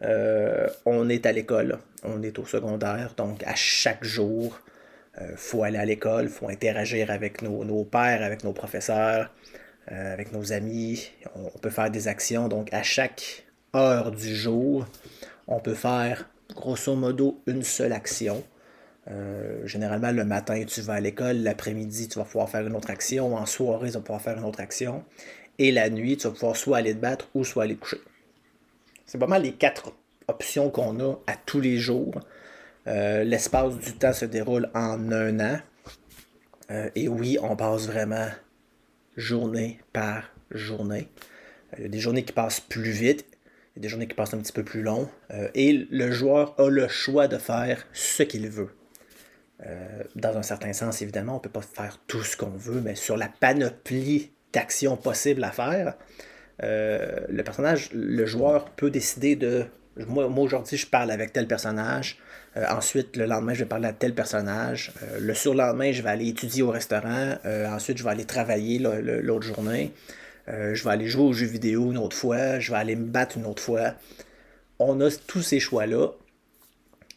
euh, 0.03 0.69
on 0.87 1.09
est 1.09 1.27
à 1.27 1.33
l'école, 1.33 1.79
on 2.03 2.23
est 2.23 2.39
au 2.39 2.47
secondaire, 2.47 3.15
donc 3.17 3.43
à 3.45 3.55
chaque 3.55 4.03
jour, 4.03 4.61
il 5.19 5.25
euh, 5.25 5.37
faut 5.37 5.63
aller 5.63 5.79
à 5.79 5.85
l'école, 5.85 6.25
il 6.25 6.31
faut 6.31 6.49
interagir 6.49 7.11
avec 7.11 7.43
nos, 7.43 7.65
nos, 7.65 7.85
pères, 7.85 8.23
avec 8.23 8.45
nos 8.45 8.53
professeurs, 8.53 9.31
avec 9.89 10.33
nos 10.33 10.53
amis, 10.53 11.11
on, 11.35 11.59
peut 11.59 11.69
faire 11.69 11.91
des 11.91 12.07
actions, 12.07 12.47
donc 12.47 12.73
à 12.73 12.85
chaque 12.85 13.45
heure 13.75 14.13
du 14.13 14.35
jour, 14.35 14.87
on 15.49 15.59
peut 15.59 15.75
faire 15.75 16.29
grosso 16.55 16.95
modo 16.95 17.43
une 17.47 17.65
seule 17.65 17.93
action. 17.93 18.45
Euh, 19.11 19.67
généralement, 19.67 20.13
le 20.13 20.25
matin, 20.25 20.65
tu 20.65 20.81
vas 20.81 20.95
à 20.95 21.01
l'école, 21.01 21.39
l'après-midi, 21.39 22.09
tu 22.09 22.19
vas 22.19 22.25
pouvoir 22.25 22.49
faire 22.49 22.67
une 22.67 22.77
autre 22.77 22.91
action, 22.91 23.35
en 23.35 23.47
soirée, 23.47 23.89
tu 23.89 23.95
vas 23.95 24.01
pouvoir 24.01 24.23
faire 24.23 24.39
une 24.39 24.45
autre 24.45 24.61
action, 24.61 25.05
et 25.59 25.73
la 25.73 25.91
nuit, 25.91 26.17
tu 26.17 26.29
vas 26.29 26.33
pouvoir 26.33 26.57
soit 26.57 26.79
aller 26.79 26.95
te 26.95 27.01
battre 27.01 27.29
ou 27.35 27.45
soit 27.45 27.65
aller 27.65 27.77
coucher. 27.77 28.01
C'est 29.07 29.19
pas 29.19 29.27
mal 29.27 29.43
les 29.43 29.53
quatre 29.53 29.93
options 30.29 30.71
qu'on 30.71 31.01
a 31.01 31.15
à 31.27 31.37
tous 31.37 31.61
les 31.61 31.79
jours. 31.79 32.15
Euh, 32.87 33.25
l'espace 33.25 33.77
du 33.77 33.93
temps 33.93 34.13
se 34.13 34.25
déroule 34.25 34.71
en 34.75 35.11
un 35.13 35.41
an. 35.41 35.59
Euh, 36.71 36.89
et 36.95 37.09
oui, 37.09 37.39
on 37.43 37.57
passe 37.57 37.87
vraiment 37.87 38.29
journée 39.17 39.81
par 39.93 40.33
journée. 40.51 41.09
Il 41.77 41.83
y 41.83 41.87
a 41.87 41.89
des 41.89 42.01
journées 42.01 42.25
qui 42.25 42.33
passent 42.33 42.61
plus 42.61 42.91
vite, 42.91 43.27
il 43.75 43.79
y 43.79 43.81
a 43.81 43.83
des 43.83 43.89
journées 43.89 44.07
qui 44.07 44.15
passent 44.15 44.35
un 44.35 44.39
petit 44.39 44.53
peu 44.53 44.63
plus 44.63 44.83
long. 44.83 45.09
et 45.55 45.73
le 45.73 46.11
joueur 46.11 46.55
a 46.61 46.69
le 46.69 46.89
choix 46.89 47.29
de 47.29 47.39
faire 47.39 47.87
ce 47.93 48.23
qu'il 48.23 48.49
veut. 48.49 48.71
Euh, 49.67 50.03
dans 50.17 50.37
un 50.37 50.43
certain 50.43 50.73
sens, 50.73 51.03
évidemment, 51.03 51.35
on 51.35 51.37
ne 51.37 51.41
peut 51.43 51.51
pas 51.51 51.63
faire 51.63 51.99
tout 52.07 52.23
ce 52.23 52.37
qu'on 52.37 52.51
veut, 52.51 52.81
mais 52.81 52.95
sur 52.95 53.17
la 53.17 53.29
panoplie 53.29 54.31
d'actions 54.53 54.97
possibles 54.97 55.45
à 55.45 55.51
faire, 55.51 55.95
euh, 56.63 57.21
le 57.29 57.43
personnage, 57.45 57.91
le 57.93 58.27
joueur 58.27 58.71
peut 58.71 58.91
décider 58.91 59.37
de. 59.37 59.67
Moi, 60.09 60.27
aujourd'hui, 60.27 60.77
je 60.77 60.87
parle 60.87 61.11
avec 61.11 61.33
tel 61.33 61.47
personnage. 61.47 62.19
Euh, 62.57 62.65
ensuite, 62.71 63.17
le 63.17 63.27
lendemain, 63.27 63.55
je 63.55 63.61
vais 63.61 63.69
parler 63.69 63.89
à 63.89 63.93
tel 63.93 64.15
personnage. 64.15 64.93
le 65.19 65.35
surlendemain, 65.35 65.93
je 65.93 66.03
vais 66.03 66.11
aller 66.11 66.29
étudier 66.29 66.63
au 66.63 66.71
restaurant. 66.71 67.35
ensuite, 67.69 67.99
je 67.99 68.05
vais 68.05 68.11
aller 68.11 68.25
travailler 68.25 68.79
l'autre 68.79 69.47
journée. 69.47 69.93
je 70.49 70.83
vais 70.83 70.91
aller 70.91 71.07
jouer 71.07 71.25
aux 71.25 71.33
jeux 71.33 71.47
vidéo 71.47 71.93
une 71.93 71.99
autre 71.99 72.17
fois. 72.17 72.59
Je 72.59 72.73
vais 72.73 72.79
aller 72.79 72.97
me 72.97 73.05
battre 73.05 73.37
une 73.37 73.47
autre 73.47 73.63
fois. 73.63 73.95
On 74.79 75.01
a 75.01 75.11
tous 75.27 75.43
ces 75.43 75.61
choix-là 75.61 76.09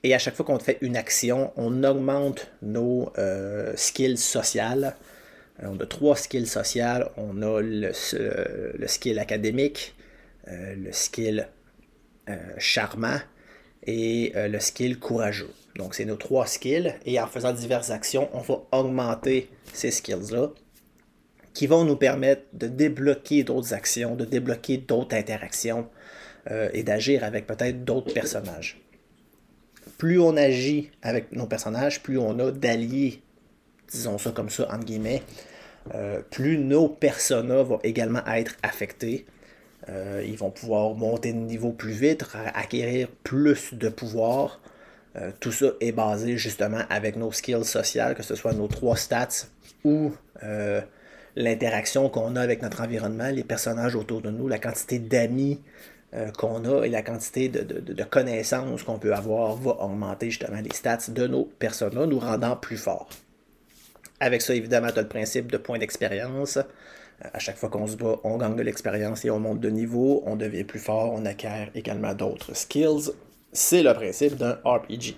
et 0.05 0.13
à 0.13 0.19
chaque 0.19 0.35
fois 0.35 0.45
qu'on 0.45 0.59
fait 0.59 0.77
une 0.81 0.97
action, 0.97 1.51
on 1.55 1.83
augmente 1.83 2.51
nos 2.61 3.11
euh, 3.17 3.73
skills 3.75 4.19
sociales. 4.19 4.95
Euh, 5.63 5.67
on 5.71 5.79
a 5.79 5.85
trois 5.87 6.15
skills 6.15 6.45
sociales. 6.45 7.09
On 7.17 7.41
a 7.41 7.59
le, 7.59 7.91
le 8.77 8.87
skill 8.87 9.17
académique, 9.17 9.95
euh, 10.47 10.75
le 10.75 10.91
skill 10.91 11.47
charmant 12.57 13.19
et 13.85 14.33
le 14.35 14.59
skill 14.59 14.97
courageux. 14.99 15.51
Donc, 15.75 15.93
c'est 15.93 16.05
nos 16.05 16.15
trois 16.15 16.45
skills. 16.47 16.93
Et 17.05 17.19
en 17.19 17.27
faisant 17.27 17.53
diverses 17.53 17.89
actions, 17.89 18.29
on 18.33 18.41
va 18.41 18.63
augmenter 18.71 19.49
ces 19.73 19.91
skills-là 19.91 20.49
qui 21.53 21.67
vont 21.67 21.83
nous 21.83 21.95
permettre 21.95 22.43
de 22.53 22.67
débloquer 22.67 23.43
d'autres 23.43 23.73
actions, 23.73 24.15
de 24.15 24.25
débloquer 24.25 24.77
d'autres 24.77 25.15
interactions 25.15 25.87
et 26.73 26.81
d'agir 26.81 27.23
avec 27.23 27.45
peut-être 27.45 27.85
d'autres 27.85 28.13
personnages 28.13 28.84
plus 29.97 30.19
on 30.19 30.35
agit 30.37 30.91
avec 31.01 31.31
nos 31.31 31.45
personnages, 31.45 32.01
plus 32.01 32.17
on 32.17 32.39
a 32.39 32.51
d'alliés, 32.51 33.21
disons 33.91 34.17
ça 34.17 34.31
comme 34.31 34.49
ça, 34.49 34.67
entre 34.71 34.85
guillemets, 34.85 35.21
euh, 35.93 36.21
plus 36.31 36.57
nos 36.57 36.87
personas 36.87 37.63
vont 37.63 37.79
également 37.83 38.25
être 38.27 38.55
affectés. 38.63 39.25
Euh, 39.87 40.23
ils 40.25 40.37
vont 40.37 40.49
pouvoir 40.49 40.95
monter 40.95 41.31
de 41.31 41.37
niveau 41.37 41.71
plus 41.71 41.91
vite, 41.91 42.25
acquérir 42.53 43.07
plus 43.23 43.73
de 43.73 43.89
pouvoir. 43.89 44.59
Euh, 45.15 45.31
tout 45.39 45.51
ça 45.51 45.67
est 45.79 45.91
basé 45.91 46.37
justement 46.37 46.81
avec 46.89 47.15
nos 47.15 47.31
skills 47.31 47.65
sociales, 47.65 48.15
que 48.15 48.23
ce 48.23 48.35
soit 48.35 48.53
nos 48.53 48.67
trois 48.67 48.97
stats 48.97 49.47
ou 49.83 50.11
l'interaction 51.37 52.09
qu'on 52.09 52.35
a 52.37 52.41
avec 52.41 52.61
notre 52.61 52.81
environnement, 52.81 53.29
les 53.29 53.43
personnages 53.43 53.95
autour 53.95 54.21
de 54.21 54.29
nous, 54.29 54.47
la 54.47 54.57
quantité 54.57 54.99
d'amis 54.99 55.59
qu'on 56.37 56.63
a 56.65 56.85
et 56.85 56.89
la 56.89 57.01
quantité 57.01 57.49
de, 57.49 58.03
connaissances 58.03 58.83
qu'on 58.83 58.99
peut 58.99 59.13
avoir 59.13 59.55
va 59.55 59.71
augmenter 59.83 60.29
justement 60.29 60.61
les 60.61 60.73
stats 60.73 61.09
de 61.09 61.27
nos 61.27 61.45
personnages, 61.45 62.07
nous 62.07 62.19
rendant 62.19 62.55
plus 62.55 62.77
forts. 62.77 63.09
Avec 64.19 64.41
ça, 64.41 64.55
évidemment, 64.55 64.91
tu 64.91 64.99
as 64.99 65.01
le 65.01 65.07
principe 65.07 65.51
de 65.51 65.57
points 65.57 65.77
d'expérience. 65.77 66.57
À 67.21 67.39
chaque 67.39 67.57
fois 67.57 67.69
qu'on 67.69 67.87
se 67.87 67.95
bat, 67.95 68.17
on 68.23 68.37
gagne 68.37 68.55
de 68.55 68.63
l'expérience 68.63 69.25
et 69.25 69.29
on 69.29 69.39
monte 69.39 69.59
de 69.59 69.69
niveau, 69.69 70.23
on 70.25 70.35
devient 70.35 70.63
plus 70.63 70.79
fort, 70.79 71.11
on 71.13 71.25
acquiert 71.25 71.69
également 71.75 72.13
d'autres 72.13 72.55
skills. 72.55 73.11
C'est 73.51 73.83
le 73.83 73.93
principe 73.93 74.35
d'un 74.35 74.59
RPG. 74.63 75.15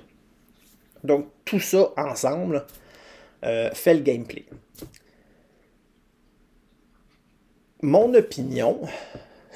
Donc 1.03 1.27
tout 1.45 1.59
ça 1.59 1.89
ensemble 1.97 2.65
euh, 3.43 3.69
fait 3.73 3.93
le 3.93 4.01
gameplay. 4.01 4.45
Mon 7.81 8.13
opinion, 8.15 8.81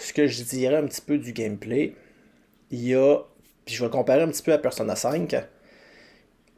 ce 0.01 0.13
que 0.13 0.27
je 0.27 0.43
dirais 0.43 0.77
un 0.77 0.85
petit 0.85 1.01
peu 1.01 1.17
du 1.17 1.33
gameplay, 1.33 1.95
il 2.71 2.87
y 2.87 2.95
a, 2.95 3.17
puis 3.65 3.75
je 3.75 3.83
vais 3.83 3.91
comparer 3.91 4.21
un 4.21 4.29
petit 4.29 4.43
peu 4.43 4.53
à 4.53 4.57
Persona 4.57 4.95
5, 4.95 5.35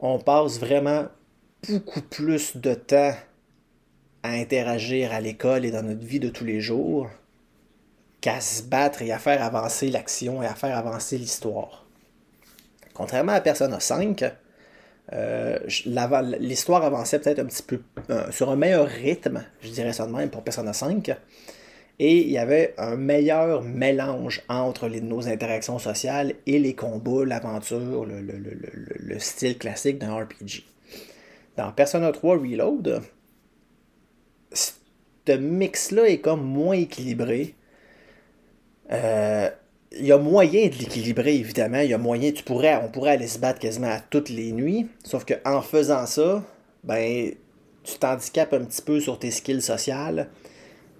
on 0.00 0.18
passe 0.18 0.58
vraiment 0.58 1.06
beaucoup 1.68 2.02
plus 2.02 2.56
de 2.56 2.74
temps 2.74 3.14
à 4.22 4.30
interagir 4.30 5.12
à 5.12 5.20
l'école 5.20 5.64
et 5.64 5.70
dans 5.70 5.82
notre 5.82 6.04
vie 6.04 6.20
de 6.20 6.28
tous 6.28 6.44
les 6.44 6.60
jours 6.60 7.08
qu'à 8.20 8.40
se 8.40 8.62
battre 8.62 9.02
et 9.02 9.12
à 9.12 9.18
faire 9.18 9.42
avancer 9.42 9.90
l'action 9.90 10.42
et 10.42 10.46
à 10.46 10.54
faire 10.54 10.76
avancer 10.76 11.18
l'histoire. 11.18 11.84
Contrairement 12.94 13.32
à 13.32 13.40
Persona 13.40 13.80
5, 13.80 14.24
euh, 15.12 15.58
l'histoire 16.40 16.84
avançait 16.84 17.18
peut-être 17.18 17.40
un 17.40 17.44
petit 17.44 17.62
peu 17.62 17.82
euh, 18.08 18.30
sur 18.30 18.50
un 18.50 18.56
meilleur 18.56 18.86
rythme, 18.86 19.44
je 19.60 19.68
dirais 19.68 19.92
ça 19.92 20.06
de 20.06 20.12
même 20.12 20.30
pour 20.30 20.42
Persona 20.42 20.72
5. 20.72 21.14
Et 21.98 22.22
il 22.22 22.30
y 22.30 22.38
avait 22.38 22.74
un 22.76 22.96
meilleur 22.96 23.62
mélange 23.62 24.42
entre 24.48 24.88
nos 24.88 25.28
interactions 25.28 25.78
sociales 25.78 26.34
et 26.46 26.58
les 26.58 26.74
combats, 26.74 27.24
l'aventure, 27.24 28.04
le, 28.04 28.20
le, 28.20 29.18
style 29.20 29.56
classique 29.58 29.98
d'un 29.98 30.16
RPG. 30.16 30.64
Dans 31.56 31.70
Persona 31.70 32.10
3 32.10 32.38
Reload, 32.38 33.00
ce 34.52 35.32
mix-là 35.32 36.08
est 36.08 36.18
comme 36.18 36.42
moins 36.42 36.74
équilibré. 36.74 37.54
Euh, 38.90 39.48
il 39.96 40.06
y 40.06 40.12
a 40.12 40.18
moyen 40.18 40.66
de 40.66 40.74
l'équilibrer, 40.74 41.36
évidemment. 41.36 41.78
Il 41.78 41.90
y 41.90 41.94
a 41.94 41.98
moyen, 41.98 42.32
tu 42.32 42.42
pourrais, 42.42 42.76
on 42.82 42.88
pourrait 42.88 43.12
aller 43.12 43.28
se 43.28 43.38
battre 43.38 43.60
quasiment 43.60 43.90
à 43.90 44.00
toutes 44.00 44.28
les 44.28 44.50
nuits. 44.50 44.88
Sauf 45.04 45.24
qu'en 45.24 45.62
faisant 45.62 46.06
ça, 46.06 46.42
ben, 46.82 47.30
tu 47.84 47.98
t'handicapes 47.98 48.52
un 48.52 48.64
petit 48.64 48.82
peu 48.82 48.98
sur 48.98 49.18
tes 49.18 49.30
skills 49.30 49.62
sociales 49.62 50.28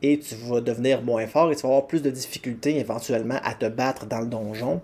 et 0.06 0.18
tu 0.18 0.34
vas 0.34 0.60
devenir 0.60 1.00
moins 1.00 1.26
fort 1.26 1.50
et 1.50 1.56
tu 1.56 1.62
vas 1.62 1.68
avoir 1.68 1.86
plus 1.86 2.02
de 2.02 2.10
difficultés 2.10 2.78
éventuellement 2.78 3.38
à 3.42 3.54
te 3.54 3.64
battre 3.64 4.04
dans 4.04 4.20
le 4.20 4.26
donjon. 4.26 4.82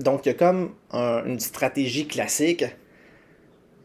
Donc, 0.00 0.24
il 0.24 0.30
y 0.30 0.32
a 0.32 0.34
comme 0.34 0.70
une 0.92 1.38
stratégie 1.38 2.06
classique 2.06 2.64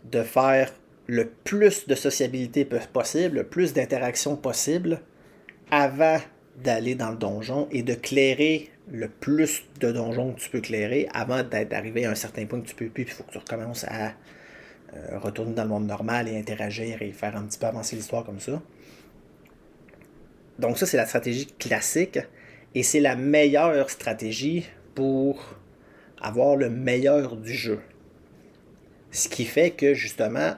de 0.10 0.24
faire 0.24 0.72
le 1.08 1.28
plus 1.28 1.86
de 1.86 1.96
sociabilité 1.96 2.64
possible, 2.94 3.40
le 3.40 3.44
plus 3.44 3.74
d'interaction 3.74 4.38
possible 4.38 5.02
avant 5.70 6.20
d'aller 6.64 6.96
dans 6.96 7.10
le 7.10 7.18
donjon 7.18 7.68
et 7.72 7.84
de 7.84 7.94
clairer 7.94 8.70
le 8.90 9.10
plus 9.10 9.66
de 9.82 9.92
donjons 9.92 10.32
que 10.32 10.40
tu 10.40 10.50
peux 10.50 10.62
clairer 10.62 11.10
avant 11.14 11.44
d'arriver 11.44 12.06
à 12.06 12.12
un 12.12 12.16
certain 12.16 12.46
point 12.46 12.62
que 12.62 12.68
tu 12.68 12.76
peux 12.76 12.88
plus. 12.88 13.04
Il 13.04 13.10
faut 13.10 13.24
que 13.24 13.32
tu 13.32 13.38
recommences 13.38 13.84
à 13.86 14.14
euh, 14.94 15.20
retourner 15.20 15.54
dans 15.54 15.64
le 15.64 15.70
monde 15.70 15.88
normal 15.88 16.30
et 16.30 16.38
interagir 16.38 17.02
et 17.02 17.12
faire 17.12 17.36
un 17.36 17.44
petit 17.44 17.60
peu 17.60 17.66
avancer 17.66 17.98
l'histoire 17.98 18.24
comme 18.24 18.40
ça. 18.40 18.62
Donc 20.62 20.78
ça, 20.78 20.86
c'est 20.86 20.98
la 20.98 21.08
stratégie 21.08 21.48
classique 21.48 22.20
et 22.76 22.84
c'est 22.84 23.00
la 23.00 23.16
meilleure 23.16 23.90
stratégie 23.90 24.68
pour 24.94 25.56
avoir 26.22 26.56
le 26.56 26.70
meilleur 26.70 27.36
du 27.36 27.52
jeu. 27.52 27.80
Ce 29.10 29.28
qui 29.28 29.46
fait 29.46 29.72
que 29.72 29.96
justement, 29.96 30.54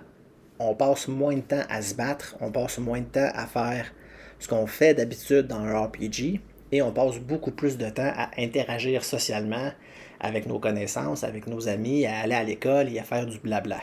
on 0.59 0.75
passe 0.75 1.07
moins 1.07 1.35
de 1.35 1.41
temps 1.41 1.63
à 1.69 1.81
se 1.81 1.95
battre, 1.95 2.35
on 2.41 2.51
passe 2.51 2.79
moins 2.79 2.99
de 2.99 3.05
temps 3.05 3.31
à 3.33 3.47
faire 3.47 3.93
ce 4.39 4.49
qu'on 4.49 4.67
fait 4.67 4.93
d'habitude 4.93 5.47
dans 5.47 5.59
un 5.59 5.85
RPG, 5.85 6.41
et 6.73 6.81
on 6.81 6.91
passe 6.91 7.19
beaucoup 7.19 7.51
plus 7.51 7.77
de 7.77 7.89
temps 7.89 8.11
à 8.13 8.29
interagir 8.37 9.05
socialement 9.05 9.71
avec 10.19 10.47
nos 10.47 10.59
connaissances, 10.59 11.23
avec 11.23 11.47
nos 11.47 11.69
amis, 11.69 12.05
à 12.05 12.19
aller 12.19 12.35
à 12.35 12.43
l'école 12.43 12.89
et 12.93 12.99
à 12.99 13.03
faire 13.03 13.25
du 13.25 13.39
blabla. 13.39 13.79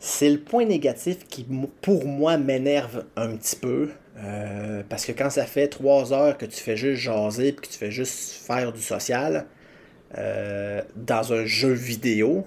C'est 0.00 0.30
le 0.30 0.40
point 0.40 0.64
négatif 0.64 1.28
qui, 1.28 1.46
pour 1.82 2.06
moi, 2.06 2.38
m'énerve 2.38 3.04
un 3.16 3.36
petit 3.36 3.56
peu. 3.56 3.90
Euh, 4.22 4.82
parce 4.88 5.06
que 5.06 5.12
quand 5.12 5.30
ça 5.30 5.46
fait 5.46 5.68
trois 5.68 6.12
heures 6.12 6.36
que 6.36 6.46
tu 6.46 6.60
fais 6.60 6.76
juste 6.76 7.00
jaser 7.00 7.48
et 7.48 7.54
que 7.54 7.66
tu 7.66 7.78
fais 7.78 7.90
juste 7.90 8.32
faire 8.32 8.72
du 8.72 8.80
social 8.80 9.46
euh, 10.18 10.82
dans 10.96 11.32
un 11.32 11.46
jeu 11.46 11.72
vidéo, 11.72 12.44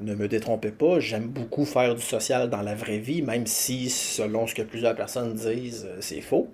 ne 0.00 0.14
me 0.14 0.28
détrompez 0.28 0.70
pas, 0.70 1.00
j'aime 1.00 1.28
beaucoup 1.28 1.64
faire 1.64 1.94
du 1.94 2.02
social 2.02 2.50
dans 2.50 2.62
la 2.62 2.74
vraie 2.74 2.98
vie, 2.98 3.22
même 3.22 3.46
si, 3.46 3.88
selon 3.88 4.46
ce 4.46 4.54
que 4.54 4.62
plusieurs 4.62 4.94
personnes 4.94 5.34
disent, 5.34 5.86
euh, 5.88 5.96
c'est 6.00 6.20
faux. 6.20 6.48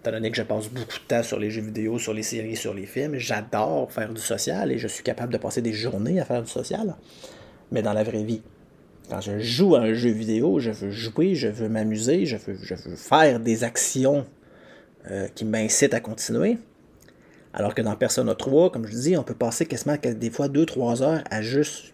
Étant 0.00 0.10
donné 0.10 0.30
que 0.30 0.36
je 0.36 0.42
passe 0.42 0.68
beaucoup 0.68 0.98
de 0.98 1.06
temps 1.06 1.22
sur 1.22 1.38
les 1.38 1.50
jeux 1.50 1.62
vidéo, 1.62 1.98
sur 1.98 2.12
les 2.12 2.22
séries, 2.22 2.56
sur 2.56 2.74
les 2.74 2.86
films, 2.86 3.16
j'adore 3.16 3.90
faire 3.90 4.12
du 4.12 4.20
social 4.20 4.70
et 4.70 4.78
je 4.78 4.88
suis 4.88 5.02
capable 5.02 5.32
de 5.32 5.38
passer 5.38 5.62
des 5.62 5.72
journées 5.72 6.20
à 6.20 6.24
faire 6.24 6.42
du 6.42 6.50
social. 6.50 6.94
Mais 7.72 7.80
dans 7.80 7.92
la 7.92 8.02
vraie 8.02 8.24
vie, 8.24 8.42
quand 9.08 9.20
je 9.20 9.38
joue 9.38 9.74
à 9.76 9.80
un 9.80 9.94
jeu 9.94 10.10
vidéo, 10.10 10.58
je 10.60 10.70
veux 10.70 10.90
jouer, 10.90 11.34
je 11.34 11.48
veux 11.48 11.68
m'amuser, 11.68 12.26
je 12.26 12.36
veux, 12.36 12.56
faire 12.96 13.40
des 13.40 13.64
actions 13.64 14.26
euh, 15.10 15.28
qui 15.34 15.44
m'incitent 15.44 15.94
à 15.94 16.00
continuer. 16.00 16.58
Alors 17.52 17.74
que 17.74 17.82
dans 17.82 17.94
Persona 17.94 18.34
3, 18.34 18.72
comme 18.72 18.86
je 18.86 18.94
dis, 18.94 19.16
on 19.16 19.22
peut 19.22 19.34
passer 19.34 19.66
quasiment 19.66 19.96
des 20.02 20.30
fois 20.30 20.48
2-3 20.48 21.02
heures 21.02 21.24
à 21.30 21.42
juste 21.42 21.92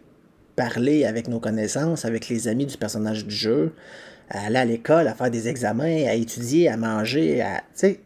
parler 0.57 1.05
avec 1.05 1.29
nos 1.29 1.40
connaissances, 1.40 2.05
avec 2.05 2.29
les 2.29 2.49
amis 2.49 2.67
du 2.67 2.76
personnage 2.76 3.26
du 3.26 3.35
jeu, 3.35 3.73
à 4.31 4.47
aller 4.47 4.57
à 4.57 4.64
l'école, 4.64 5.09
à 5.09 5.14
faire 5.14 5.31
des 5.31 5.49
examens, 5.49 6.07
à 6.07 6.14
étudier, 6.14 6.69
à 6.69 6.76
manger, 6.76 7.43
à. 7.43 7.62
Tu 7.76 7.99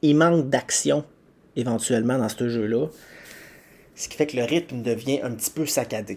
il 0.00 0.16
manque 0.16 0.48
d'action 0.48 1.04
éventuellement 1.56 2.18
dans 2.18 2.28
ce 2.28 2.48
jeu-là. 2.48 2.86
Ce 3.96 4.08
qui 4.08 4.16
fait 4.16 4.28
que 4.28 4.36
le 4.36 4.44
rythme 4.44 4.82
devient 4.82 5.20
un 5.24 5.32
petit 5.32 5.50
peu 5.50 5.66
saccadé. 5.66 6.16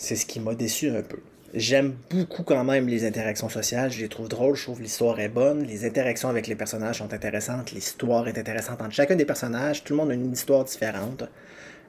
C'est 0.00 0.16
ce 0.16 0.24
qui 0.24 0.40
m'a 0.40 0.54
déçu 0.54 0.88
un 0.88 1.02
peu. 1.02 1.18
J'aime 1.52 1.94
beaucoup 2.08 2.42
quand 2.42 2.64
même 2.64 2.88
les 2.88 3.04
interactions 3.04 3.50
sociales, 3.50 3.92
je 3.92 4.00
les 4.00 4.08
trouve 4.08 4.30
drôles, 4.30 4.56
je 4.56 4.62
trouve 4.62 4.80
l'histoire 4.80 5.20
est 5.20 5.28
bonne, 5.28 5.62
les 5.64 5.84
interactions 5.84 6.30
avec 6.30 6.46
les 6.46 6.54
personnages 6.54 6.98
sont 6.98 7.12
intéressantes, 7.12 7.72
l'histoire 7.72 8.26
est 8.26 8.38
intéressante 8.38 8.80
entre 8.80 8.94
chacun 8.94 9.14
des 9.14 9.26
personnages, 9.26 9.84
tout 9.84 9.92
le 9.92 9.98
monde 9.98 10.10
a 10.10 10.14
une 10.14 10.32
histoire 10.32 10.64
différente. 10.64 11.24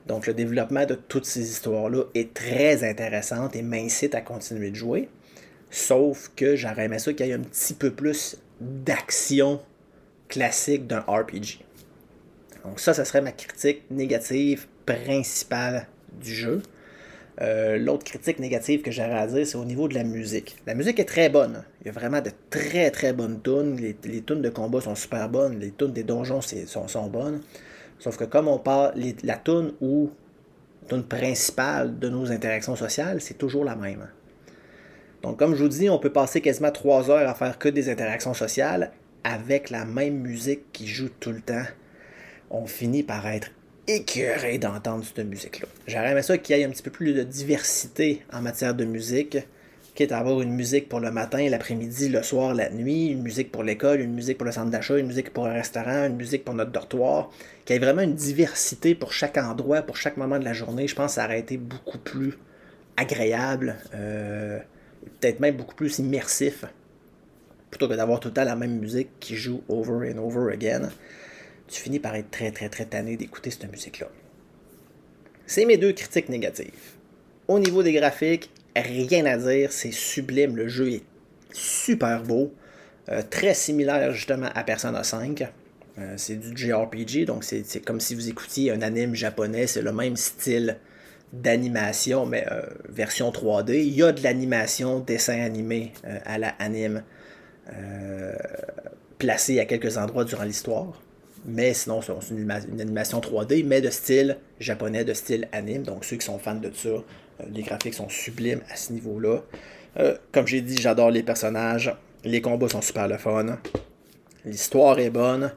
Donc 0.07 0.27
le 0.27 0.33
développement 0.33 0.85
de 0.85 0.95
toutes 0.95 1.25
ces 1.25 1.49
histoires-là 1.51 2.03
est 2.13 2.33
très 2.33 2.83
intéressant 2.83 3.49
et 3.53 3.61
m'incite 3.61 4.13
à 4.13 4.19
continuer 4.19 4.71
de 4.71 4.75
jouer. 4.75 5.07
Sauf 5.69 6.31
que 6.35 6.57
j'aurais 6.57 6.85
aimé 6.85 6.99
ça 6.99 7.13
qu'il 7.13 7.27
y 7.27 7.29
ait 7.29 7.33
un 7.33 7.39
petit 7.39 7.75
peu 7.75 7.91
plus 7.91 8.35
d'action 8.59 9.61
classique 10.27 10.85
d'un 10.85 10.99
RPG. 10.99 11.63
Donc 12.65 12.81
ça, 12.81 12.93
ce 12.93 13.05
serait 13.05 13.21
ma 13.21 13.31
critique 13.31 13.89
négative 13.89 14.67
principale 14.85 15.87
du 16.21 16.33
jeu. 16.35 16.61
Euh, 17.41 17.79
l'autre 17.79 18.03
critique 18.03 18.37
négative 18.37 18.83
que 18.83 18.91
j'aurais 18.91 19.17
à 19.17 19.25
dire, 19.25 19.47
c'est 19.47 19.57
au 19.57 19.65
niveau 19.65 19.87
de 19.87 19.95
la 19.95 20.03
musique. 20.03 20.57
La 20.67 20.75
musique 20.75 20.99
est 20.99 21.05
très 21.05 21.29
bonne. 21.29 21.63
Il 21.81 21.87
y 21.87 21.89
a 21.89 21.91
vraiment 21.91 22.21
de 22.21 22.29
très 22.51 22.91
très 22.91 23.13
bonnes 23.13 23.41
tunes. 23.41 23.77
Les, 23.77 23.95
les 24.03 24.21
de 24.21 24.49
combat 24.49 24.81
sont 24.81 24.93
super 24.93 25.27
bonnes. 25.27 25.59
Les 25.59 25.71
tunes 25.71 25.91
des 25.91 26.03
donjons 26.03 26.41
sont, 26.41 27.07
bonnes. 27.07 27.41
Sauf 27.97 28.17
que 28.17 28.25
comme 28.25 28.47
on 28.47 28.59
parle, 28.59 28.93
la 29.23 29.37
toune 29.37 29.73
ou 29.81 30.11
toune 30.87 31.03
principale 31.03 31.97
de 31.97 32.09
nos 32.09 32.31
interactions 32.31 32.75
sociales, 32.75 33.21
c'est 33.21 33.37
toujours 33.37 33.65
la 33.65 33.75
même. 33.75 34.07
Donc, 35.23 35.37
comme 35.37 35.55
je 35.55 35.63
vous 35.63 35.69
dis, 35.69 35.89
on 35.89 35.99
peut 35.99 36.11
passer 36.11 36.41
quasiment 36.41 36.71
trois 36.71 37.09
heures 37.09 37.29
à 37.29 37.33
faire 37.33 37.57
que 37.57 37.69
des 37.69 37.89
interactions 37.89 38.33
sociales 38.33 38.91
avec 39.23 39.69
la 39.69 39.85
même 39.85 40.17
musique 40.17 40.71
qui 40.73 40.87
joue 40.87 41.09
tout 41.19 41.31
le 41.31 41.41
temps. 41.41 41.65
On 42.49 42.65
finit 42.65 43.03
par 43.03 43.27
être 43.27 43.51
écœuré 43.95 44.57
d'entendre 44.57 45.03
cette 45.03 45.25
musique-là. 45.25 45.67
J'aimerais 45.87 46.11
aimé 46.11 46.21
ça 46.21 46.37
qu'il 46.37 46.55
y 46.55 46.59
ait 46.59 46.65
un 46.65 46.69
petit 46.69 46.83
peu 46.83 46.91
plus 46.91 47.13
de 47.13 47.23
diversité 47.23 48.23
en 48.31 48.41
matière 48.41 48.73
de 48.73 48.85
musique 48.85 49.37
quitte 49.95 50.11
à 50.11 50.19
avoir 50.19 50.41
une 50.41 50.53
musique 50.53 50.87
pour 50.87 50.99
le 50.99 51.11
matin, 51.11 51.47
l'après-midi, 51.49 52.09
le 52.09 52.23
soir, 52.23 52.53
la 52.53 52.69
nuit, 52.69 53.07
une 53.07 53.21
musique 53.21 53.51
pour 53.51 53.63
l'école, 53.63 53.99
une 53.99 54.13
musique 54.13 54.37
pour 54.37 54.45
le 54.45 54.51
centre 54.51 54.69
d'achat, 54.69 54.97
une 54.97 55.07
musique 55.07 55.33
pour 55.33 55.47
un 55.47 55.53
restaurant, 55.53 56.05
une 56.07 56.15
musique 56.15 56.45
pour 56.45 56.53
notre 56.53 56.71
dortoir, 56.71 57.29
qu'il 57.65 57.75
y 57.75 57.77
ait 57.77 57.81
vraiment 57.81 58.01
une 58.01 58.15
diversité 58.15 58.95
pour 58.95 59.11
chaque 59.11 59.37
endroit, 59.37 59.81
pour 59.81 59.97
chaque 59.97 60.17
moment 60.17 60.39
de 60.39 60.45
la 60.45 60.53
journée, 60.53 60.87
je 60.87 60.95
pense 60.95 61.11
que 61.11 61.15
ça 61.15 61.25
aurait 61.25 61.39
été 61.39 61.57
beaucoup 61.57 61.97
plus 61.97 62.37
agréable, 62.95 63.75
euh, 63.93 64.59
peut-être 65.19 65.39
même 65.39 65.57
beaucoup 65.57 65.75
plus 65.75 65.99
immersif. 65.99 66.65
plutôt 67.69 67.87
que 67.87 67.93
d'avoir 67.93 68.19
tout 68.19 68.27
le 68.27 68.33
temps 68.33 68.43
la 68.43 68.57
même 68.57 68.79
musique 68.79 69.09
qui 69.21 69.35
joue 69.37 69.61
over 69.69 70.11
and 70.11 70.17
over 70.17 70.53
again, 70.53 70.89
tu 71.71 71.81
finis 71.81 71.99
par 71.99 72.15
être 72.15 72.29
très 72.29 72.51
très 72.51 72.69
très 72.69 72.85
tanné 72.85 73.17
d'écouter 73.17 73.49
cette 73.49 73.71
musique-là. 73.71 74.07
C'est 75.47 75.65
mes 75.65 75.77
deux 75.77 75.93
critiques 75.93 76.29
négatives. 76.29 76.97
Au 77.47 77.59
niveau 77.59 77.81
des 77.81 77.93
graphiques, 77.93 78.51
rien 78.75 79.25
à 79.25 79.37
dire, 79.37 79.71
c'est 79.71 79.91
sublime, 79.91 80.55
le 80.55 80.67
jeu 80.67 80.91
est 80.91 81.03
super 81.51 82.23
beau, 82.23 82.53
euh, 83.09 83.21
très 83.29 83.53
similaire 83.53 84.11
justement 84.11 84.49
à 84.53 84.63
Persona 84.63 85.03
5. 85.03 85.49
Euh, 85.99 86.13
c'est 86.17 86.35
du 86.35 86.55
JRPG, 86.55 87.25
donc 87.25 87.43
c'est 87.43 87.85
comme 87.85 87.99
si 87.99 88.15
vous 88.15 88.29
écoutiez 88.29 88.71
un 88.71 88.81
anime 88.81 89.15
japonais, 89.15 89.67
c'est 89.67 89.81
le 89.81 89.91
même 89.91 90.15
style 90.15 90.77
d'animation, 91.33 92.25
mais 92.25 92.45
euh, 92.51 92.61
version 92.87 93.31
3D. 93.31 93.73
Il 93.75 93.93
y 93.93 94.03
a 94.03 94.11
de 94.11 94.21
l'animation, 94.23 94.99
dessin 94.99 95.41
animé 95.41 95.93
à 96.25 96.37
la 96.37 96.49
anime, 96.59 97.03
placé 99.17 99.59
à 99.59 99.65
quelques 99.65 99.97
endroits 99.97 100.25
durant 100.25 100.43
l'histoire. 100.43 101.01
Mais 101.45 101.73
sinon, 101.73 102.01
c'est 102.01 102.13
une, 102.31 102.51
animation 102.51 103.19
3D, 103.19 103.65
mais 103.65 103.81
de 103.81 103.89
style 103.89 104.37
japonais, 104.59 105.03
de 105.03 105.13
style 105.13 105.47
anime. 105.51 105.83
Donc 105.83 106.05
ceux 106.05 106.17
qui 106.17 106.25
sont 106.25 106.37
fans 106.37 106.55
de 106.55 106.71
ça, 106.73 106.89
les 107.51 107.63
graphiques 107.63 107.95
sont 107.95 108.09
sublimes 108.09 108.61
à 108.71 108.75
ce 108.75 108.93
niveau-là. 108.93 109.41
comme 110.31 110.47
j'ai 110.47 110.61
dit, 110.61 110.77
j'adore 110.77 111.09
les 111.09 111.23
personnages. 111.23 111.95
Les 112.23 112.41
combats 112.41 112.69
sont 112.69 112.81
super 112.81 113.07
le 113.07 113.17
fun. 113.17 113.57
L'histoire 114.45 114.99
est 114.99 115.09
bonne. 115.09 115.51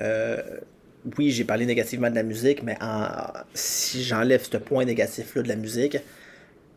Euh, 0.00 0.42
oui, 1.16 1.30
j'ai 1.30 1.44
parlé 1.44 1.66
négativement 1.66 2.10
de 2.10 2.14
la 2.14 2.22
musique, 2.22 2.62
mais 2.62 2.76
si 3.54 4.02
j'enlève 4.02 4.42
ce 4.42 4.56
point 4.56 4.84
négatif-là 4.84 5.42
de 5.42 5.48
la 5.48 5.56
musique, 5.56 5.98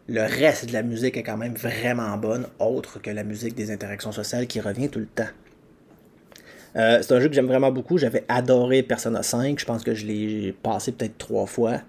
le 0.07 0.21
reste 0.21 0.67
de 0.67 0.73
la 0.73 0.83
musique 0.83 1.17
est 1.17 1.23
quand 1.23 1.37
même 1.37 1.53
vraiment 1.53 2.17
bonne, 2.17 2.47
autre 2.59 3.01
que 3.01 3.09
la 3.09 3.23
musique 3.23 3.55
des 3.55 3.71
interactions 3.71 4.11
sociales 4.11 4.47
qui 4.47 4.59
revient 4.59 4.89
tout 4.89 4.99
le 4.99 5.05
temps. 5.05 5.29
Euh, 6.75 6.99
c'est 7.01 7.13
un 7.13 7.19
jeu 7.19 7.27
que 7.27 7.33
j'aime 7.33 7.47
vraiment 7.47 7.71
beaucoup. 7.71 7.97
J'avais 7.97 8.23
adoré 8.27 8.83
Persona 8.83 9.23
5. 9.23 9.59
Je 9.59 9.65
pense 9.65 9.83
que 9.83 9.93
je 9.93 10.05
l'ai 10.05 10.55
passé 10.63 10.91
peut-être 10.91 11.17
trois 11.17 11.45
fois. 11.45 11.81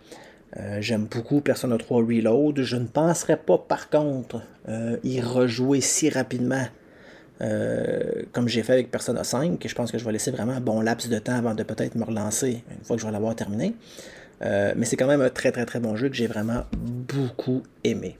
Euh, 0.58 0.78
j'aime 0.80 1.06
beaucoup 1.06 1.40
Persona 1.40 1.78
3 1.78 1.98
Reload. 1.98 2.62
Je 2.62 2.76
ne 2.76 2.86
penserais 2.86 3.36
pas, 3.36 3.58
par 3.58 3.90
contre, 3.90 4.42
y 5.02 5.20
rejouer 5.20 5.80
si 5.80 6.08
rapidement 6.10 6.66
euh, 7.42 8.22
comme 8.32 8.48
j'ai 8.48 8.62
fait 8.62 8.74
avec 8.74 8.90
Persona 8.90 9.24
5, 9.24 9.64
je 9.66 9.74
pense 9.74 9.90
que 9.90 9.98
je 9.98 10.04
vais 10.04 10.12
laisser 10.12 10.30
vraiment 10.30 10.52
un 10.52 10.60
bon 10.60 10.80
laps 10.80 11.08
de 11.08 11.18
temps 11.18 11.34
avant 11.34 11.54
de 11.54 11.62
peut-être 11.62 11.96
me 11.96 12.04
relancer 12.04 12.62
une 12.70 12.84
fois 12.84 12.96
que 12.96 13.02
je 13.02 13.06
vais 13.06 13.12
l'avoir 13.12 13.34
terminé. 13.34 13.74
Euh, 14.42 14.72
mais 14.76 14.86
c'est 14.86 14.96
quand 14.96 15.06
même 15.06 15.20
un 15.20 15.30
très 15.30 15.52
très 15.52 15.64
très 15.66 15.80
bon 15.80 15.96
jeu 15.96 16.08
que 16.08 16.14
j'ai 16.14 16.26
vraiment 16.26 16.64
beaucoup 16.72 17.62
aimé. 17.84 18.16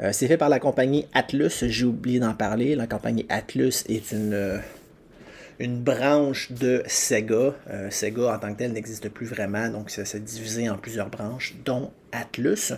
Euh, 0.00 0.10
c'est 0.12 0.26
fait 0.26 0.36
par 0.36 0.48
la 0.48 0.58
compagnie 0.58 1.06
Atlus, 1.14 1.64
j'ai 1.68 1.84
oublié 1.84 2.18
d'en 2.18 2.34
parler. 2.34 2.74
La 2.74 2.86
compagnie 2.86 3.26
Atlus 3.28 3.84
est 3.88 4.12
une, 4.12 4.60
une 5.58 5.80
branche 5.82 6.52
de 6.52 6.82
Sega. 6.86 7.54
Sega 7.90 8.34
en 8.34 8.38
tant 8.38 8.52
que 8.52 8.58
tel 8.58 8.72
n'existe 8.72 9.08
plus 9.08 9.26
vraiment, 9.26 9.68
donc 9.68 9.90
c'est 9.90 10.22
divisé 10.22 10.68
en 10.68 10.76
plusieurs 10.76 11.08
branches, 11.08 11.54
dont 11.64 11.92
Atlus. 12.12 12.72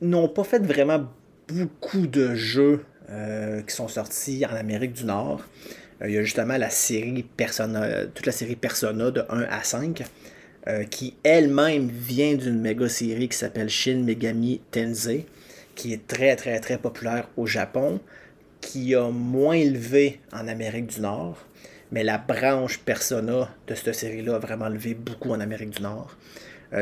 n'ont 0.00 0.28
pas 0.28 0.44
fait 0.44 0.64
vraiment 0.64 1.06
beaucoup 1.48 2.06
de 2.06 2.34
jeux 2.34 2.84
euh, 3.10 3.62
qui 3.62 3.74
sont 3.74 3.88
sortis 3.88 4.44
en 4.46 4.54
Amérique 4.54 4.92
du 4.92 5.04
Nord. 5.04 5.44
Euh, 6.00 6.08
il 6.08 6.14
y 6.14 6.18
a 6.18 6.22
justement 6.22 6.56
la 6.56 6.70
série 6.70 7.24
Persona, 7.24 8.06
toute 8.06 8.26
la 8.26 8.32
série 8.32 8.56
Persona 8.56 9.10
de 9.10 9.24
1 9.28 9.42
à 9.50 9.64
5, 9.64 10.04
euh, 10.68 10.84
qui 10.84 11.16
elle-même 11.24 11.88
vient 11.88 12.34
d'une 12.34 12.60
méga 12.60 12.88
série 12.88 13.28
qui 13.28 13.36
s'appelle 13.36 13.68
Shin 13.68 14.02
Megami 14.04 14.60
Tensei, 14.70 15.26
qui 15.74 15.92
est 15.92 16.06
très 16.06 16.36
très 16.36 16.60
très 16.60 16.78
populaire 16.78 17.28
au 17.36 17.46
Japon, 17.46 18.00
qui 18.60 18.94
a 18.94 19.10
moins 19.10 19.54
élevé 19.54 20.20
en 20.32 20.48
Amérique 20.48 20.86
du 20.86 21.00
Nord, 21.00 21.38
mais 21.92 22.04
la 22.04 22.18
branche 22.18 22.78
Persona 22.78 23.54
de 23.66 23.74
cette 23.74 23.94
série-là 23.94 24.36
a 24.36 24.38
vraiment 24.38 24.68
levé 24.68 24.94
beaucoup 24.94 25.30
en 25.30 25.40
Amérique 25.40 25.70
du 25.70 25.82
Nord. 25.82 26.16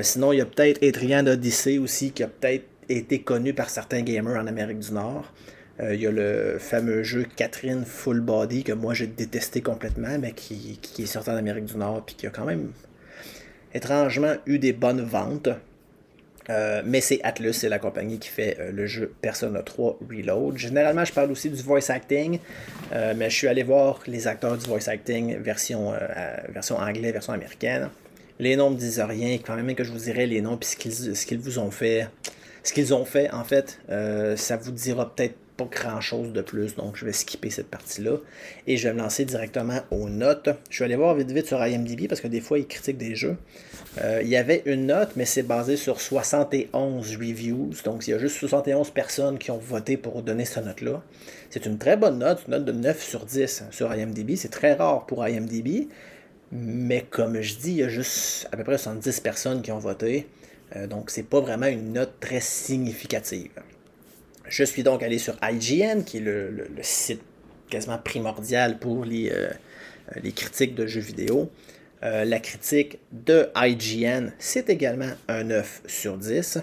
sinon, 0.03 0.33
il 0.33 0.39
y 0.39 0.41
a 0.41 0.47
peut-être 0.47 0.83
Etrian 0.83 1.27
Odyssey 1.27 1.79
aussi, 1.79 2.11
qui 2.11 2.23
a 2.23 2.29
peut-être 2.29 2.67
été 2.89 3.21
connu 3.23 3.55
par 3.55 3.71
certains 3.71 4.03
gamers 4.03 4.41
en 4.41 4.47
Amérique 4.47 4.81
du 4.81 4.93
Nord. 4.93 5.33
Euh, 5.81 5.95
il 5.95 6.01
y 6.01 6.07
a 6.07 6.11
le 6.11 6.57
fameux 6.59 7.03
jeu 7.03 7.27
Catherine 7.37 7.85
Full 7.85 8.21
Body 8.21 8.65
que 8.65 8.73
moi 8.73 8.95
j'ai 8.95 9.07
détesté 9.07 9.61
complètement, 9.61 10.19
mais 10.19 10.33
qui, 10.33 10.79
est 10.99 11.07
sorti 11.07 11.31
en 11.31 11.37
Amérique 11.37 11.67
du 11.67 11.77
Nord, 11.77 12.05
puis 12.05 12.17
qui 12.17 12.27
a 12.27 12.31
quand 12.31 12.45
même 12.45 12.73
étrangement 13.75 14.35
eu 14.47 14.59
des 14.59 14.73
bonnes 14.73 15.03
ventes. 15.03 15.51
Euh, 16.51 16.83
mais 16.85 17.01
c'est 17.01 17.21
Atlus, 17.23 17.53
c'est 17.53 17.69
la 17.69 17.79
compagnie 17.79 18.19
qui 18.19 18.29
fait 18.29 18.57
euh, 18.59 18.71
le 18.73 18.87
jeu 18.87 19.13
Persona 19.21 19.63
3 19.63 19.99
Reload. 20.09 20.57
Généralement, 20.57 21.05
je 21.05 21.13
parle 21.13 21.31
aussi 21.31 21.51
du 21.51 21.63
voice 21.63 21.91
acting, 21.91 22.39
mais 22.93 23.29
je 23.31 23.35
suis 23.35 23.49
allé 23.49 23.63
voir 23.63 24.01
les 24.07 24.27
acteurs 24.27 24.57
du 24.57 24.67
voice 24.67 24.89
acting 24.89 25.37
version, 25.39 25.93
version 26.49 26.77
anglaise, 26.77 27.13
version 27.13 27.33
américaine. 27.33 27.91
Les 28.39 28.57
noms 28.57 28.71
ne 28.71 28.77
me 28.77 28.81
disent 28.81 29.01
rien, 29.01 29.39
quand 29.39 29.57
même 29.57 29.75
que 29.75 29.85
je 29.85 29.91
vous 29.91 29.99
dirai 29.99 30.27
les 30.27 30.41
noms 30.41 30.57
puis 30.57 30.69
ce 30.69 31.27
qu'ils 31.27 31.39
vous 31.39 31.59
ont 31.59 31.71
fait. 31.71 32.09
Ce 32.63 32.73
qu'ils 32.73 32.95
ont 32.95 33.05
fait, 33.05 33.31
en 33.31 33.45
fait, 33.45 33.81
ça 34.37 34.57
vous 34.57 34.73
dira 34.73 35.15
peut-être 35.15 35.35
pas 35.59 35.69
grand 35.71 36.01
chose 36.01 36.33
de 36.33 36.41
plus, 36.41 36.77
donc 36.77 36.97
je 36.97 37.05
vais 37.05 37.13
skipper 37.13 37.51
cette 37.51 37.67
partie-là. 37.67 38.19
Et 38.67 38.77
je 38.77 38.89
vais 38.89 38.95
me 38.95 39.01
lancer 39.01 39.25
directement 39.25 39.81
aux 39.91 40.09
notes. 40.09 40.49
Je 40.71 40.79
vais 40.79 40.85
aller 40.87 40.97
voir 40.97 41.15
vite 41.17 41.33
vite 41.33 41.47
sur 41.47 41.63
IMDb 41.63 42.07
parce 42.09 42.21
que 42.21 42.29
des 42.29 42.41
fois 42.41 42.59
ils 42.61 42.67
critiquent 42.67 42.97
des 42.97 43.17
jeux. 43.17 43.37
Euh, 44.01 44.21
il 44.23 44.29
y 44.29 44.37
avait 44.37 44.63
une 44.67 44.87
note, 44.87 45.11
mais 45.17 45.25
c'est 45.25 45.43
basé 45.43 45.77
sur 45.77 46.01
71 46.01 47.17
reviews. 47.17 47.71
Donc 47.85 48.07
il 48.07 48.13
y 48.13 48.15
a 48.15 48.19
juste 48.19 48.37
71 48.37 48.91
personnes 48.91 49.39
qui 49.39 49.51
ont 49.51 49.59
voté 49.59 49.97
pour 49.97 50.23
donner 50.23 50.45
cette 50.45 50.65
note-là. 50.65 51.03
C'est 51.51 51.67
une 51.67 51.77
très 51.77 51.97
bonne 51.97 52.21
note, 52.21 52.45
une 52.47 52.53
note 52.53 52.65
de 52.65 52.73
9 52.73 53.03
sur 53.03 53.27
10 53.27 53.65
sur 53.73 53.93
IMDb. 53.93 54.37
C'est 54.37 54.51
très 54.51 54.75
rare 54.75 55.07
pour 55.07 55.27
IMDb. 55.27 55.89
Mais 56.53 57.03
comme 57.03 57.43
je 57.43 57.57
dis, 57.57 57.73
il 57.73 57.77
y 57.79 57.83
a 57.83 57.89
juste 57.89 58.49
à 58.53 58.57
peu 58.57 58.63
près 58.63 58.79
70 58.79 59.21
personnes 59.21 59.61
qui 59.61 59.73
ont 59.73 59.79
voté. 59.79 60.29
Euh, 60.77 60.87
donc 60.87 61.11
c'est 61.11 61.25
pas 61.25 61.41
vraiment 61.41 61.67
une 61.67 61.95
note 61.95 62.13
très 62.21 62.41
significative. 62.41 63.51
Je 64.49 64.65
suis 64.65 64.83
donc 64.83 65.03
allé 65.03 65.19
sur 65.19 65.37
IGN, 65.43 66.03
qui 66.05 66.19
est 66.19 66.21
le, 66.21 66.69
site 66.83 67.21
quasiment 67.71 67.99
primordial 67.99 68.79
pour 68.79 69.05
les, 69.05 69.31
euh, 69.31 69.51
les 70.23 70.33
critiques 70.33 70.75
de 70.75 70.87
jeux 70.87 71.01
vidéo. 71.01 71.51
Euh, 72.03 72.25
la 72.25 72.39
critique 72.39 72.99
de 73.13 73.49
IGN, 73.57 74.31
c'est 74.39 74.71
également 74.71 75.11
un 75.29 75.45
9 75.45 75.83
sur 75.87 76.17
10. 76.17 76.59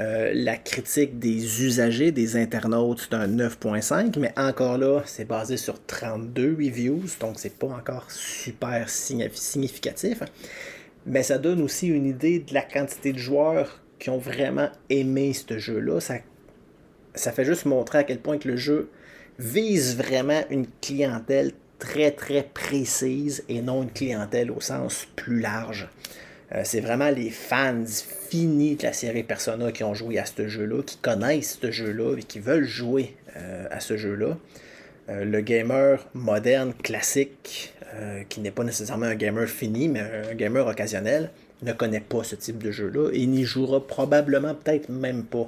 Euh, 0.00 0.32
la 0.34 0.56
critique 0.56 1.18
des 1.18 1.62
usagers, 1.62 2.10
des 2.10 2.36
internautes, 2.36 3.08
c'est 3.08 3.16
un 3.16 3.28
9.5, 3.28 4.18
mais 4.18 4.32
encore 4.36 4.76
là, 4.76 5.02
c'est 5.06 5.24
basé 5.24 5.56
sur 5.56 5.84
32 5.86 6.56
reviews, 6.58 7.04
donc 7.20 7.38
c'est 7.38 7.56
pas 7.56 7.68
encore 7.68 8.10
super 8.10 8.88
significatif. 8.88 10.18
Mais 11.06 11.22
ça 11.22 11.38
donne 11.38 11.62
aussi 11.62 11.86
une 11.86 12.06
idée 12.06 12.40
de 12.40 12.52
la 12.52 12.62
quantité 12.62 13.12
de 13.12 13.18
joueurs 13.18 13.80
qui 13.98 14.10
ont 14.10 14.18
vraiment 14.18 14.68
aimé 14.90 15.32
ce 15.32 15.58
jeu-là. 15.58 16.00
Ça 17.14 17.32
fait 17.32 17.44
juste 17.44 17.64
montrer 17.64 17.98
à 17.98 18.04
quel 18.04 18.18
point 18.18 18.38
que 18.38 18.48
le 18.48 18.56
jeu 18.56 18.90
vise 19.38 19.96
vraiment 19.96 20.42
une 20.50 20.66
clientèle 20.80 21.52
très 21.78 22.10
très 22.10 22.42
précise 22.42 23.44
et 23.48 23.60
non 23.60 23.82
une 23.82 23.90
clientèle 23.90 24.50
au 24.50 24.60
sens 24.60 25.06
plus 25.16 25.40
large. 25.40 25.88
Euh, 26.52 26.62
c'est 26.64 26.80
vraiment 26.80 27.10
les 27.10 27.30
fans 27.30 27.84
finis 28.28 28.76
de 28.76 28.84
la 28.84 28.92
série 28.92 29.22
Persona 29.22 29.72
qui 29.72 29.82
ont 29.82 29.94
joué 29.94 30.18
à 30.18 30.24
ce 30.24 30.46
jeu-là, 30.46 30.82
qui 30.82 30.98
connaissent 30.98 31.58
ce 31.60 31.70
jeu-là 31.70 32.16
et 32.18 32.22
qui 32.22 32.38
veulent 32.38 32.66
jouer 32.66 33.16
euh, 33.36 33.66
à 33.70 33.80
ce 33.80 33.96
jeu-là. 33.96 34.36
Euh, 35.08 35.24
le 35.24 35.40
gamer 35.40 36.06
moderne, 36.14 36.72
classique, 36.74 37.72
qui 38.28 38.40
n'est 38.40 38.50
pas 38.50 38.64
nécessairement 38.64 39.06
un 39.06 39.14
gamer 39.14 39.46
fini, 39.46 39.86
mais 39.86 40.00
un 40.00 40.34
gamer 40.34 40.66
occasionnel, 40.66 41.30
ne 41.62 41.72
connaît 41.72 42.00
pas 42.00 42.24
ce 42.24 42.34
type 42.34 42.60
de 42.60 42.72
jeu-là 42.72 43.10
et 43.12 43.24
n'y 43.26 43.44
jouera 43.44 43.86
probablement 43.86 44.52
peut-être 44.52 44.88
même 44.88 45.22
pas. 45.22 45.46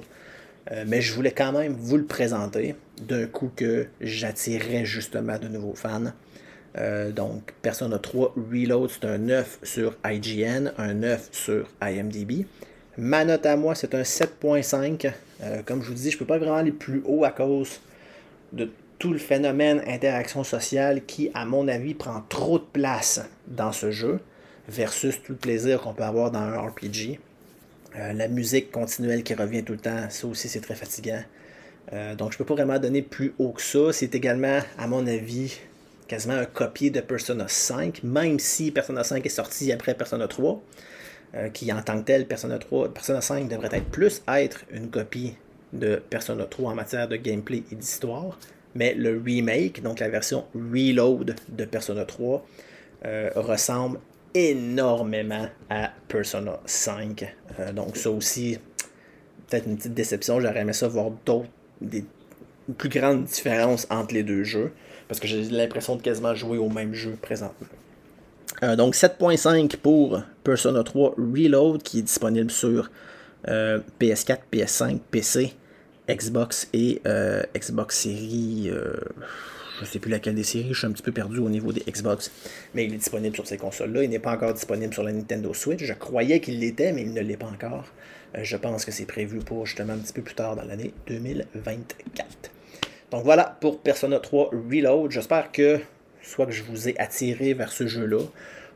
Euh, 0.71 0.83
mais 0.87 1.01
je 1.01 1.13
voulais 1.13 1.31
quand 1.31 1.51
même 1.51 1.73
vous 1.73 1.97
le 1.97 2.05
présenter 2.05 2.75
d'un 3.01 3.25
coup 3.27 3.51
que 3.55 3.87
j'attirerais 4.01 4.85
justement 4.85 5.37
de 5.37 5.47
nouveaux 5.47 5.75
fans. 5.75 6.11
Euh, 6.77 7.11
donc, 7.11 7.53
Persona 7.61 7.97
3 7.97 8.35
Reload, 8.35 8.89
c'est 8.89 9.05
un 9.05 9.17
9 9.17 9.59
sur 9.63 9.95
IGN, 10.05 10.71
un 10.77 10.93
9 10.93 11.29
sur 11.31 11.67
IMDb. 11.81 12.45
Ma 12.97 13.25
note 13.25 13.45
à 13.45 13.55
moi, 13.55 13.75
c'est 13.75 13.95
un 13.95 14.01
7.5. 14.01 15.11
Euh, 15.41 15.61
comme 15.65 15.81
je 15.81 15.89
vous 15.89 15.93
dis, 15.93 16.11
je 16.11 16.15
ne 16.15 16.19
peux 16.19 16.25
pas 16.25 16.37
vraiment 16.37 16.55
aller 16.55 16.71
plus 16.71 17.01
haut 17.05 17.23
à 17.23 17.31
cause 17.31 17.79
de 18.53 18.69
tout 18.99 19.13
le 19.13 19.19
phénomène 19.19 19.81
interaction 19.87 20.43
sociale 20.43 21.05
qui, 21.05 21.29
à 21.33 21.45
mon 21.45 21.67
avis, 21.67 21.93
prend 21.93 22.23
trop 22.29 22.57
de 22.57 22.65
place 22.73 23.21
dans 23.47 23.71
ce 23.71 23.91
jeu 23.91 24.19
versus 24.67 25.21
tout 25.21 25.33
le 25.33 25.37
plaisir 25.37 25.81
qu'on 25.81 25.93
peut 25.93 26.03
avoir 26.03 26.31
dans 26.31 26.39
un 26.39 26.59
RPG. 26.59 27.19
Euh, 27.97 28.13
la 28.13 28.27
musique 28.27 28.71
continuelle 28.71 29.23
qui 29.23 29.33
revient 29.33 29.63
tout 29.63 29.73
le 29.73 29.79
temps, 29.79 30.09
ça 30.09 30.27
aussi 30.27 30.47
c'est 30.49 30.61
très 30.61 30.75
fatigant. 30.75 31.21
Euh, 31.93 32.15
donc 32.15 32.33
je 32.33 32.37
peux 32.37 32.45
pas 32.45 32.55
vraiment 32.55 32.79
donner 32.79 33.01
plus 33.01 33.33
haut 33.39 33.51
que 33.51 33.61
ça. 33.61 33.91
C'est 33.91 34.13
également, 34.13 34.59
à 34.77 34.87
mon 34.87 35.07
avis, 35.07 35.57
quasiment 36.07 36.35
un 36.35 36.45
copier 36.45 36.89
de 36.89 37.01
Persona 37.01 37.47
5, 37.47 38.03
même 38.03 38.39
si 38.39 38.71
Persona 38.71 39.03
5 39.03 39.25
est 39.25 39.29
sorti 39.29 39.71
après 39.71 39.95
Persona 39.95 40.27
3, 40.27 40.61
euh, 41.35 41.49
qui 41.49 41.71
en 41.71 41.81
tant 41.81 41.99
que 41.99 42.05
tel, 42.05 42.27
Persona 42.27 42.57
3, 42.59 42.93
Persona 42.93 43.21
5 43.21 43.47
devrait 43.47 43.69
être 43.71 43.89
plus 43.89 44.21
être 44.27 44.65
une 44.71 44.89
copie 44.89 45.35
de 45.73 45.95
Persona 46.09 46.45
3 46.45 46.71
en 46.71 46.75
matière 46.75 47.07
de 47.07 47.15
gameplay 47.15 47.63
et 47.71 47.75
d'histoire. 47.75 48.39
mais 48.75 48.93
le 48.93 49.19
remake, 49.25 49.81
donc 49.81 49.99
la 49.99 50.09
version 50.09 50.45
Reload 50.53 51.35
de 51.49 51.65
Persona 51.65 52.05
3, 52.05 52.45
euh, 53.05 53.31
ressemble 53.35 53.99
énormément 54.37 55.47
à 55.69 55.91
Persona 56.07 56.59
5. 56.65 57.35
Euh, 57.59 57.73
donc 57.73 57.97
ça 57.97 58.09
aussi, 58.09 58.57
peut-être 59.47 59.67
une 59.67 59.77
petite 59.77 59.93
déception. 59.93 60.39
J'aurais 60.39 60.61
aimé 60.61 60.73
ça 60.73 60.87
voir 60.87 61.11
d'autres, 61.25 61.49
des 61.81 62.05
plus 62.77 62.89
grandes 62.89 63.25
différences 63.25 63.87
entre 63.89 64.13
les 64.13 64.23
deux 64.23 64.43
jeux, 64.43 64.71
parce 65.07 65.19
que 65.19 65.27
j'ai 65.27 65.43
l'impression 65.43 65.95
de 65.95 66.01
quasiment 66.01 66.35
jouer 66.35 66.57
au 66.57 66.69
même 66.69 66.93
jeu 66.93 67.17
présentement. 67.21 67.67
Euh, 68.63 68.75
donc 68.75 68.95
7.5 68.95 69.77
pour 69.77 70.21
Persona 70.43 70.83
3 70.83 71.15
Reload 71.17 71.83
qui 71.83 71.99
est 71.99 72.03
disponible 72.03 72.51
sur 72.51 72.89
PS4, 73.45 74.39
PS5, 74.51 74.99
PC, 75.11 75.53
Xbox 76.09 76.67
et 76.73 77.01
euh, 77.05 77.43
Xbox 77.55 77.99
Series. 77.99 78.71
Euh, 79.77 79.81
je 79.81 79.85
ne 79.85 79.85
sais 79.87 79.99
plus 79.99 80.11
laquelle 80.11 80.35
des 80.35 80.43
séries, 80.43 80.69
je 80.71 80.77
suis 80.77 80.87
un 80.87 80.91
petit 80.91 81.03
peu 81.03 81.11
perdu 81.11 81.39
au 81.39 81.49
niveau 81.49 81.71
des 81.71 81.81
Xbox, 81.81 82.31
mais 82.73 82.85
il 82.85 82.93
est 82.93 82.97
disponible 82.97 83.35
sur 83.35 83.47
ces 83.47 83.57
consoles-là. 83.57 84.03
Il 84.03 84.09
n'est 84.09 84.19
pas 84.19 84.33
encore 84.33 84.53
disponible 84.53 84.93
sur 84.93 85.03
la 85.03 85.11
Nintendo 85.11 85.53
Switch. 85.53 85.83
Je 85.83 85.93
croyais 85.93 86.39
qu'il 86.39 86.59
l'était, 86.59 86.91
mais 86.91 87.03
il 87.03 87.13
ne 87.13 87.21
l'est 87.21 87.37
pas 87.37 87.47
encore. 87.47 87.85
je 88.35 88.57
pense 88.57 88.85
que 88.85 88.91
c'est 88.91 89.05
prévu 89.05 89.39
pour 89.39 89.65
justement 89.65 89.93
un 89.93 89.97
petit 89.97 90.13
peu 90.13 90.21
plus 90.21 90.35
tard 90.35 90.55
dans 90.55 90.65
l'année 90.65 90.93
2024. 91.07 92.51
Donc 93.11 93.23
voilà 93.23 93.57
pour 93.61 93.79
Persona 93.79 94.19
3 94.19 94.51
Reload. 94.51 95.11
J'espère 95.11 95.51
que 95.51 95.79
soit 96.21 96.45
que 96.45 96.51
je 96.51 96.63
vous 96.63 96.89
ai 96.89 96.99
attiré 96.99 97.53
vers 97.53 97.71
ce 97.71 97.87
jeu-là, 97.87 98.19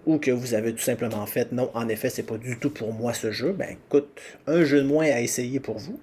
ou 0.05 0.17
que 0.17 0.31
vous 0.31 0.53
avez 0.53 0.73
tout 0.73 0.81
simplement 0.81 1.25
fait 1.25 1.51
non, 1.51 1.69
en 1.73 1.87
effet, 1.89 2.09
c'est 2.09 2.23
pas 2.23 2.37
du 2.37 2.57
tout 2.57 2.69
pour 2.69 2.93
moi 2.93 3.13
ce 3.13 3.31
jeu, 3.31 3.51
ben 3.51 3.69
écoute, 3.71 4.09
un 4.47 4.63
jeu 4.63 4.81
de 4.81 4.87
moins 4.87 5.05
à 5.05 5.19
essayer 5.19 5.59
pour 5.59 5.77
vous. 5.77 5.99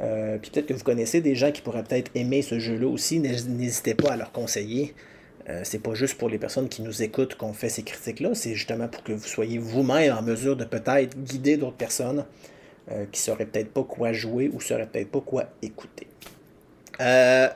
Euh, 0.00 0.38
puis 0.38 0.50
peut-être 0.50 0.66
que 0.66 0.74
vous 0.74 0.84
connaissez 0.84 1.20
des 1.20 1.34
gens 1.34 1.52
qui 1.52 1.62
pourraient 1.62 1.84
peut-être 1.84 2.10
aimer 2.14 2.42
ce 2.42 2.58
jeu-là 2.58 2.86
aussi, 2.86 3.20
n'hésitez 3.20 3.94
pas 3.94 4.12
à 4.12 4.16
leur 4.16 4.32
conseiller. 4.32 4.94
Euh, 5.48 5.60
c'est 5.62 5.78
pas 5.78 5.94
juste 5.94 6.16
pour 6.16 6.30
les 6.30 6.38
personnes 6.38 6.68
qui 6.68 6.80
nous 6.80 7.02
écoutent 7.02 7.34
qu'on 7.34 7.52
fait 7.52 7.68
ces 7.68 7.82
critiques-là, 7.82 8.34
c'est 8.34 8.54
justement 8.54 8.88
pour 8.88 9.02
que 9.02 9.12
vous 9.12 9.26
soyez 9.26 9.58
vous-même 9.58 10.16
en 10.16 10.22
mesure 10.22 10.56
de 10.56 10.64
peut-être 10.64 11.18
guider 11.18 11.58
d'autres 11.58 11.76
personnes 11.76 12.24
euh, 12.90 13.04
qui 13.12 13.20
sauraient 13.20 13.44
peut-être 13.44 13.70
pas 13.70 13.82
quoi 13.82 14.12
jouer 14.12 14.50
ou 14.52 14.60
sauraient 14.60 14.86
peut-être 14.86 15.10
pas 15.10 15.20
quoi 15.20 15.44
écouter. 15.60 16.06
Euh, 17.00 17.48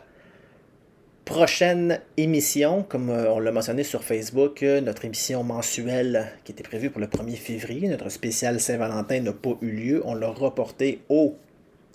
prochaine 1.24 2.00
émission, 2.18 2.82
comme 2.82 3.08
on 3.08 3.38
l'a 3.38 3.52
mentionné 3.52 3.84
sur 3.84 4.04
Facebook, 4.04 4.62
notre 4.62 5.06
émission 5.06 5.42
mensuelle 5.42 6.32
qui 6.44 6.52
était 6.52 6.62
prévue 6.62 6.90
pour 6.90 7.00
le 7.00 7.06
1er 7.06 7.36
février, 7.36 7.88
notre 7.88 8.10
spécial 8.10 8.60
Saint-Valentin 8.60 9.20
n'a 9.20 9.32
pas 9.32 9.56
eu 9.62 9.70
lieu. 9.70 10.02
On 10.04 10.14
l'a 10.14 10.28
reporté 10.28 11.00
au 11.08 11.36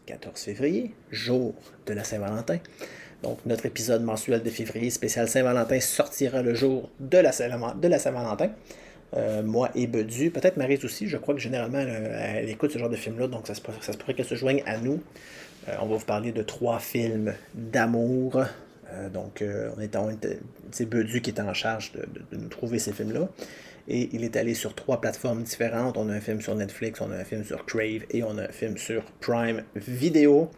14 0.06 0.42
février, 0.42 0.94
jour 1.12 1.54
de 1.86 1.94
la 1.94 2.04
Saint-Valentin. 2.04 2.58
Donc 3.22 3.40
notre 3.46 3.66
épisode 3.66 4.04
mensuel 4.04 4.44
de 4.44 4.50
février 4.50 4.90
spécial 4.90 5.28
Saint-Valentin 5.28 5.80
sortira 5.80 6.42
le 6.42 6.54
jour 6.54 6.90
de 7.00 7.18
la 7.18 7.32
Saint-Valentin. 7.32 8.50
Euh, 9.16 9.44
moi 9.44 9.70
et 9.76 9.88
Bedu, 9.88 10.32
peut-être 10.32 10.58
Marise 10.58 10.84
aussi, 10.84 11.08
je 11.08 11.18
crois 11.18 11.36
que 11.36 11.40
généralement 11.40 11.80
elle, 11.80 12.50
écoute 12.50 12.72
ce 12.72 12.80
genre 12.80 12.90
de 12.90 12.96
film-là, 12.96 13.28
donc 13.28 13.48
ça 13.48 13.54
se, 13.54 13.62
pourrait 13.62 14.14
qu'elle 14.16 14.26
se 14.26 14.36
joigne 14.36 14.64
à 14.66 14.78
nous. 14.78 15.02
on 15.80 15.86
va 15.86 15.96
vous 15.96 16.06
parler 16.06 16.32
de 16.32 16.42
trois 16.42 16.80
films 16.80 17.34
d'amour, 17.54 18.44
euh, 18.94 19.10
donc, 19.10 19.42
euh, 19.42 19.72
c'est 20.72 20.86
Bedu 20.86 21.22
qui 21.22 21.30
était 21.30 21.42
en 21.42 21.54
charge 21.54 21.92
de, 21.94 22.38
nous 22.38 22.50
trouver 22.50 22.80
ces 22.80 22.94
films-là. 22.94 23.28
Et 23.88 24.10
il 24.14 24.24
est 24.24 24.36
allé 24.38 24.54
sur 24.54 24.76
trois 24.76 25.02
plateformes 25.02 25.44
différentes. 25.44 25.98
On 25.98 26.10
a 26.10 26.14
un 26.14 26.22
film 26.22 26.42
sur 26.42 26.56
Netflix, 26.56 27.02
on 27.02 27.12
a 27.12 27.18
un 27.18 27.24
film 27.24 27.44
sur 27.44 27.66
Crave 27.66 28.04
et 28.12 28.24
on 28.24 28.38
a 28.38 28.44
un 28.44 28.52
film 28.52 28.78
sur 28.78 29.04
Prime 29.20 29.64
Video. 29.76 30.50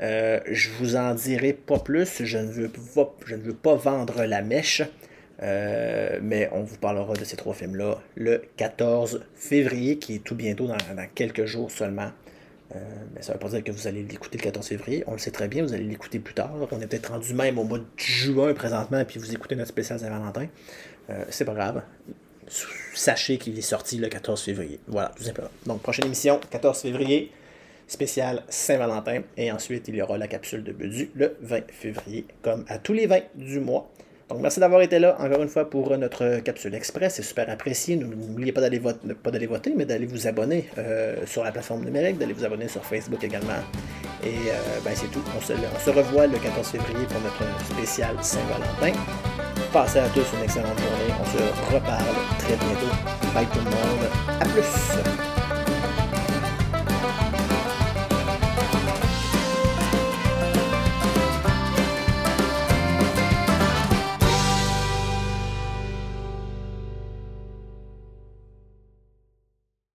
Euh, 0.00 0.40
je 0.50 0.70
vous 0.78 0.96
en 0.96 1.14
dirai 1.14 1.52
pas 1.52 1.78
plus. 1.78 2.24
Je 2.24 2.38
ne 2.38 2.50
veux 2.50 3.54
pas, 3.54 3.74
vendre 3.76 4.24
la 4.24 4.42
mèche. 4.42 4.82
mais 5.40 6.48
on 6.52 6.62
vous 6.62 6.78
parlera 6.78 7.14
de 7.14 7.24
ces 7.24 7.36
trois 7.36 7.54
films-là 7.54 8.00
le 8.16 8.42
14 8.56 9.24
février, 9.34 9.98
qui 9.98 10.16
est 10.16 10.24
tout 10.24 10.34
bientôt 10.34 10.66
dans 10.66 10.76
quelques 11.14 11.44
jours 11.44 11.70
seulement. 11.70 12.10
Euh, 12.74 12.78
mais 13.14 13.22
ça 13.22 13.32
ne 13.32 13.34
veut 13.34 13.40
pas 13.40 13.48
dire 13.48 13.62
que 13.62 13.70
vous 13.70 13.86
allez 13.86 14.02
l'écouter 14.02 14.38
le 14.38 14.42
14 14.42 14.66
février. 14.66 15.04
On 15.06 15.12
le 15.12 15.18
sait 15.18 15.30
très 15.30 15.48
bien, 15.48 15.62
vous 15.62 15.72
allez 15.72 15.84
l'écouter 15.84 16.18
plus 16.18 16.34
tard. 16.34 16.52
On 16.70 16.80
est 16.80 16.86
peut-être 16.86 17.12
rendu 17.12 17.32
même 17.34 17.58
au 17.58 17.64
mois 17.64 17.78
de 17.78 17.84
juin 17.96 18.54
présentement, 18.54 19.04
puis 19.04 19.20
vous 19.20 19.32
écoutez 19.32 19.54
notre 19.54 19.68
spécial 19.68 19.98
Saint-Valentin. 20.00 20.48
Euh, 21.10 21.24
c'est 21.30 21.44
pas 21.44 21.54
grave. 21.54 21.82
Sachez 22.94 23.38
qu'il 23.38 23.58
est 23.58 23.62
sorti 23.62 23.98
le 23.98 24.08
14 24.08 24.42
février. 24.42 24.80
Voilà, 24.86 25.12
tout 25.16 25.24
simplement. 25.24 25.50
Donc, 25.66 25.82
prochaine 25.82 26.06
émission, 26.06 26.40
14 26.50 26.80
février, 26.80 27.32
spécial 27.86 28.42
Saint-Valentin. 28.48 29.22
Et 29.36 29.50
ensuite, 29.52 29.88
il 29.88 29.96
y 29.96 30.02
aura 30.02 30.18
la 30.18 30.28
capsule 30.28 30.62
de 30.62 30.72
Bedu 30.72 31.10
le 31.14 31.36
20 31.40 31.70
février, 31.70 32.26
comme 32.42 32.64
à 32.68 32.78
tous 32.78 32.92
les 32.92 33.06
20 33.06 33.20
du 33.34 33.60
mois. 33.60 33.90
Donc, 34.28 34.40
merci 34.40 34.58
d'avoir 34.58 34.82
été 34.82 34.98
là 34.98 35.16
encore 35.20 35.40
une 35.40 35.48
fois 35.48 35.70
pour 35.70 35.96
notre 35.96 36.40
capsule 36.40 36.74
express. 36.74 37.14
C'est 37.14 37.22
super 37.22 37.48
apprécié. 37.48 37.94
N'oubliez 37.94 38.50
pas 38.50 38.60
d'aller 38.60 38.80
voter, 38.80 39.14
pas 39.14 39.30
d'aller 39.30 39.46
voter, 39.46 39.72
mais 39.76 39.84
d'aller 39.84 40.06
vous 40.06 40.26
abonner 40.26 40.68
euh, 40.78 41.24
sur 41.26 41.44
la 41.44 41.52
plateforme 41.52 41.84
numérique, 41.84 42.18
d'aller 42.18 42.32
vous 42.32 42.44
abonner 42.44 42.66
sur 42.66 42.84
Facebook 42.84 43.22
également. 43.22 43.52
Et 44.24 44.28
euh, 44.28 44.80
ben, 44.84 44.92
c'est 44.96 45.10
tout. 45.12 45.22
On 45.36 45.40
se, 45.40 45.52
on 45.52 45.78
se 45.78 45.90
revoit 45.90 46.26
le 46.26 46.38
14 46.38 46.66
février 46.66 47.06
pour 47.06 47.20
notre 47.20 47.64
spécial 47.72 48.16
Saint-Valentin. 48.20 48.98
Passez 49.76 49.98
à 49.98 50.08
tous 50.08 50.24
une 50.32 50.42
excellente 50.42 50.78
journée. 50.78 51.12
On 51.20 51.24
se 51.26 51.74
reparle 51.74 52.16
très 52.38 52.56
bientôt. 52.56 52.96
Bye 53.34 53.44
tout 53.52 53.58
le 53.58 53.64
monde. 53.64 54.08
À 54.40 54.46
plus. 54.46 55.25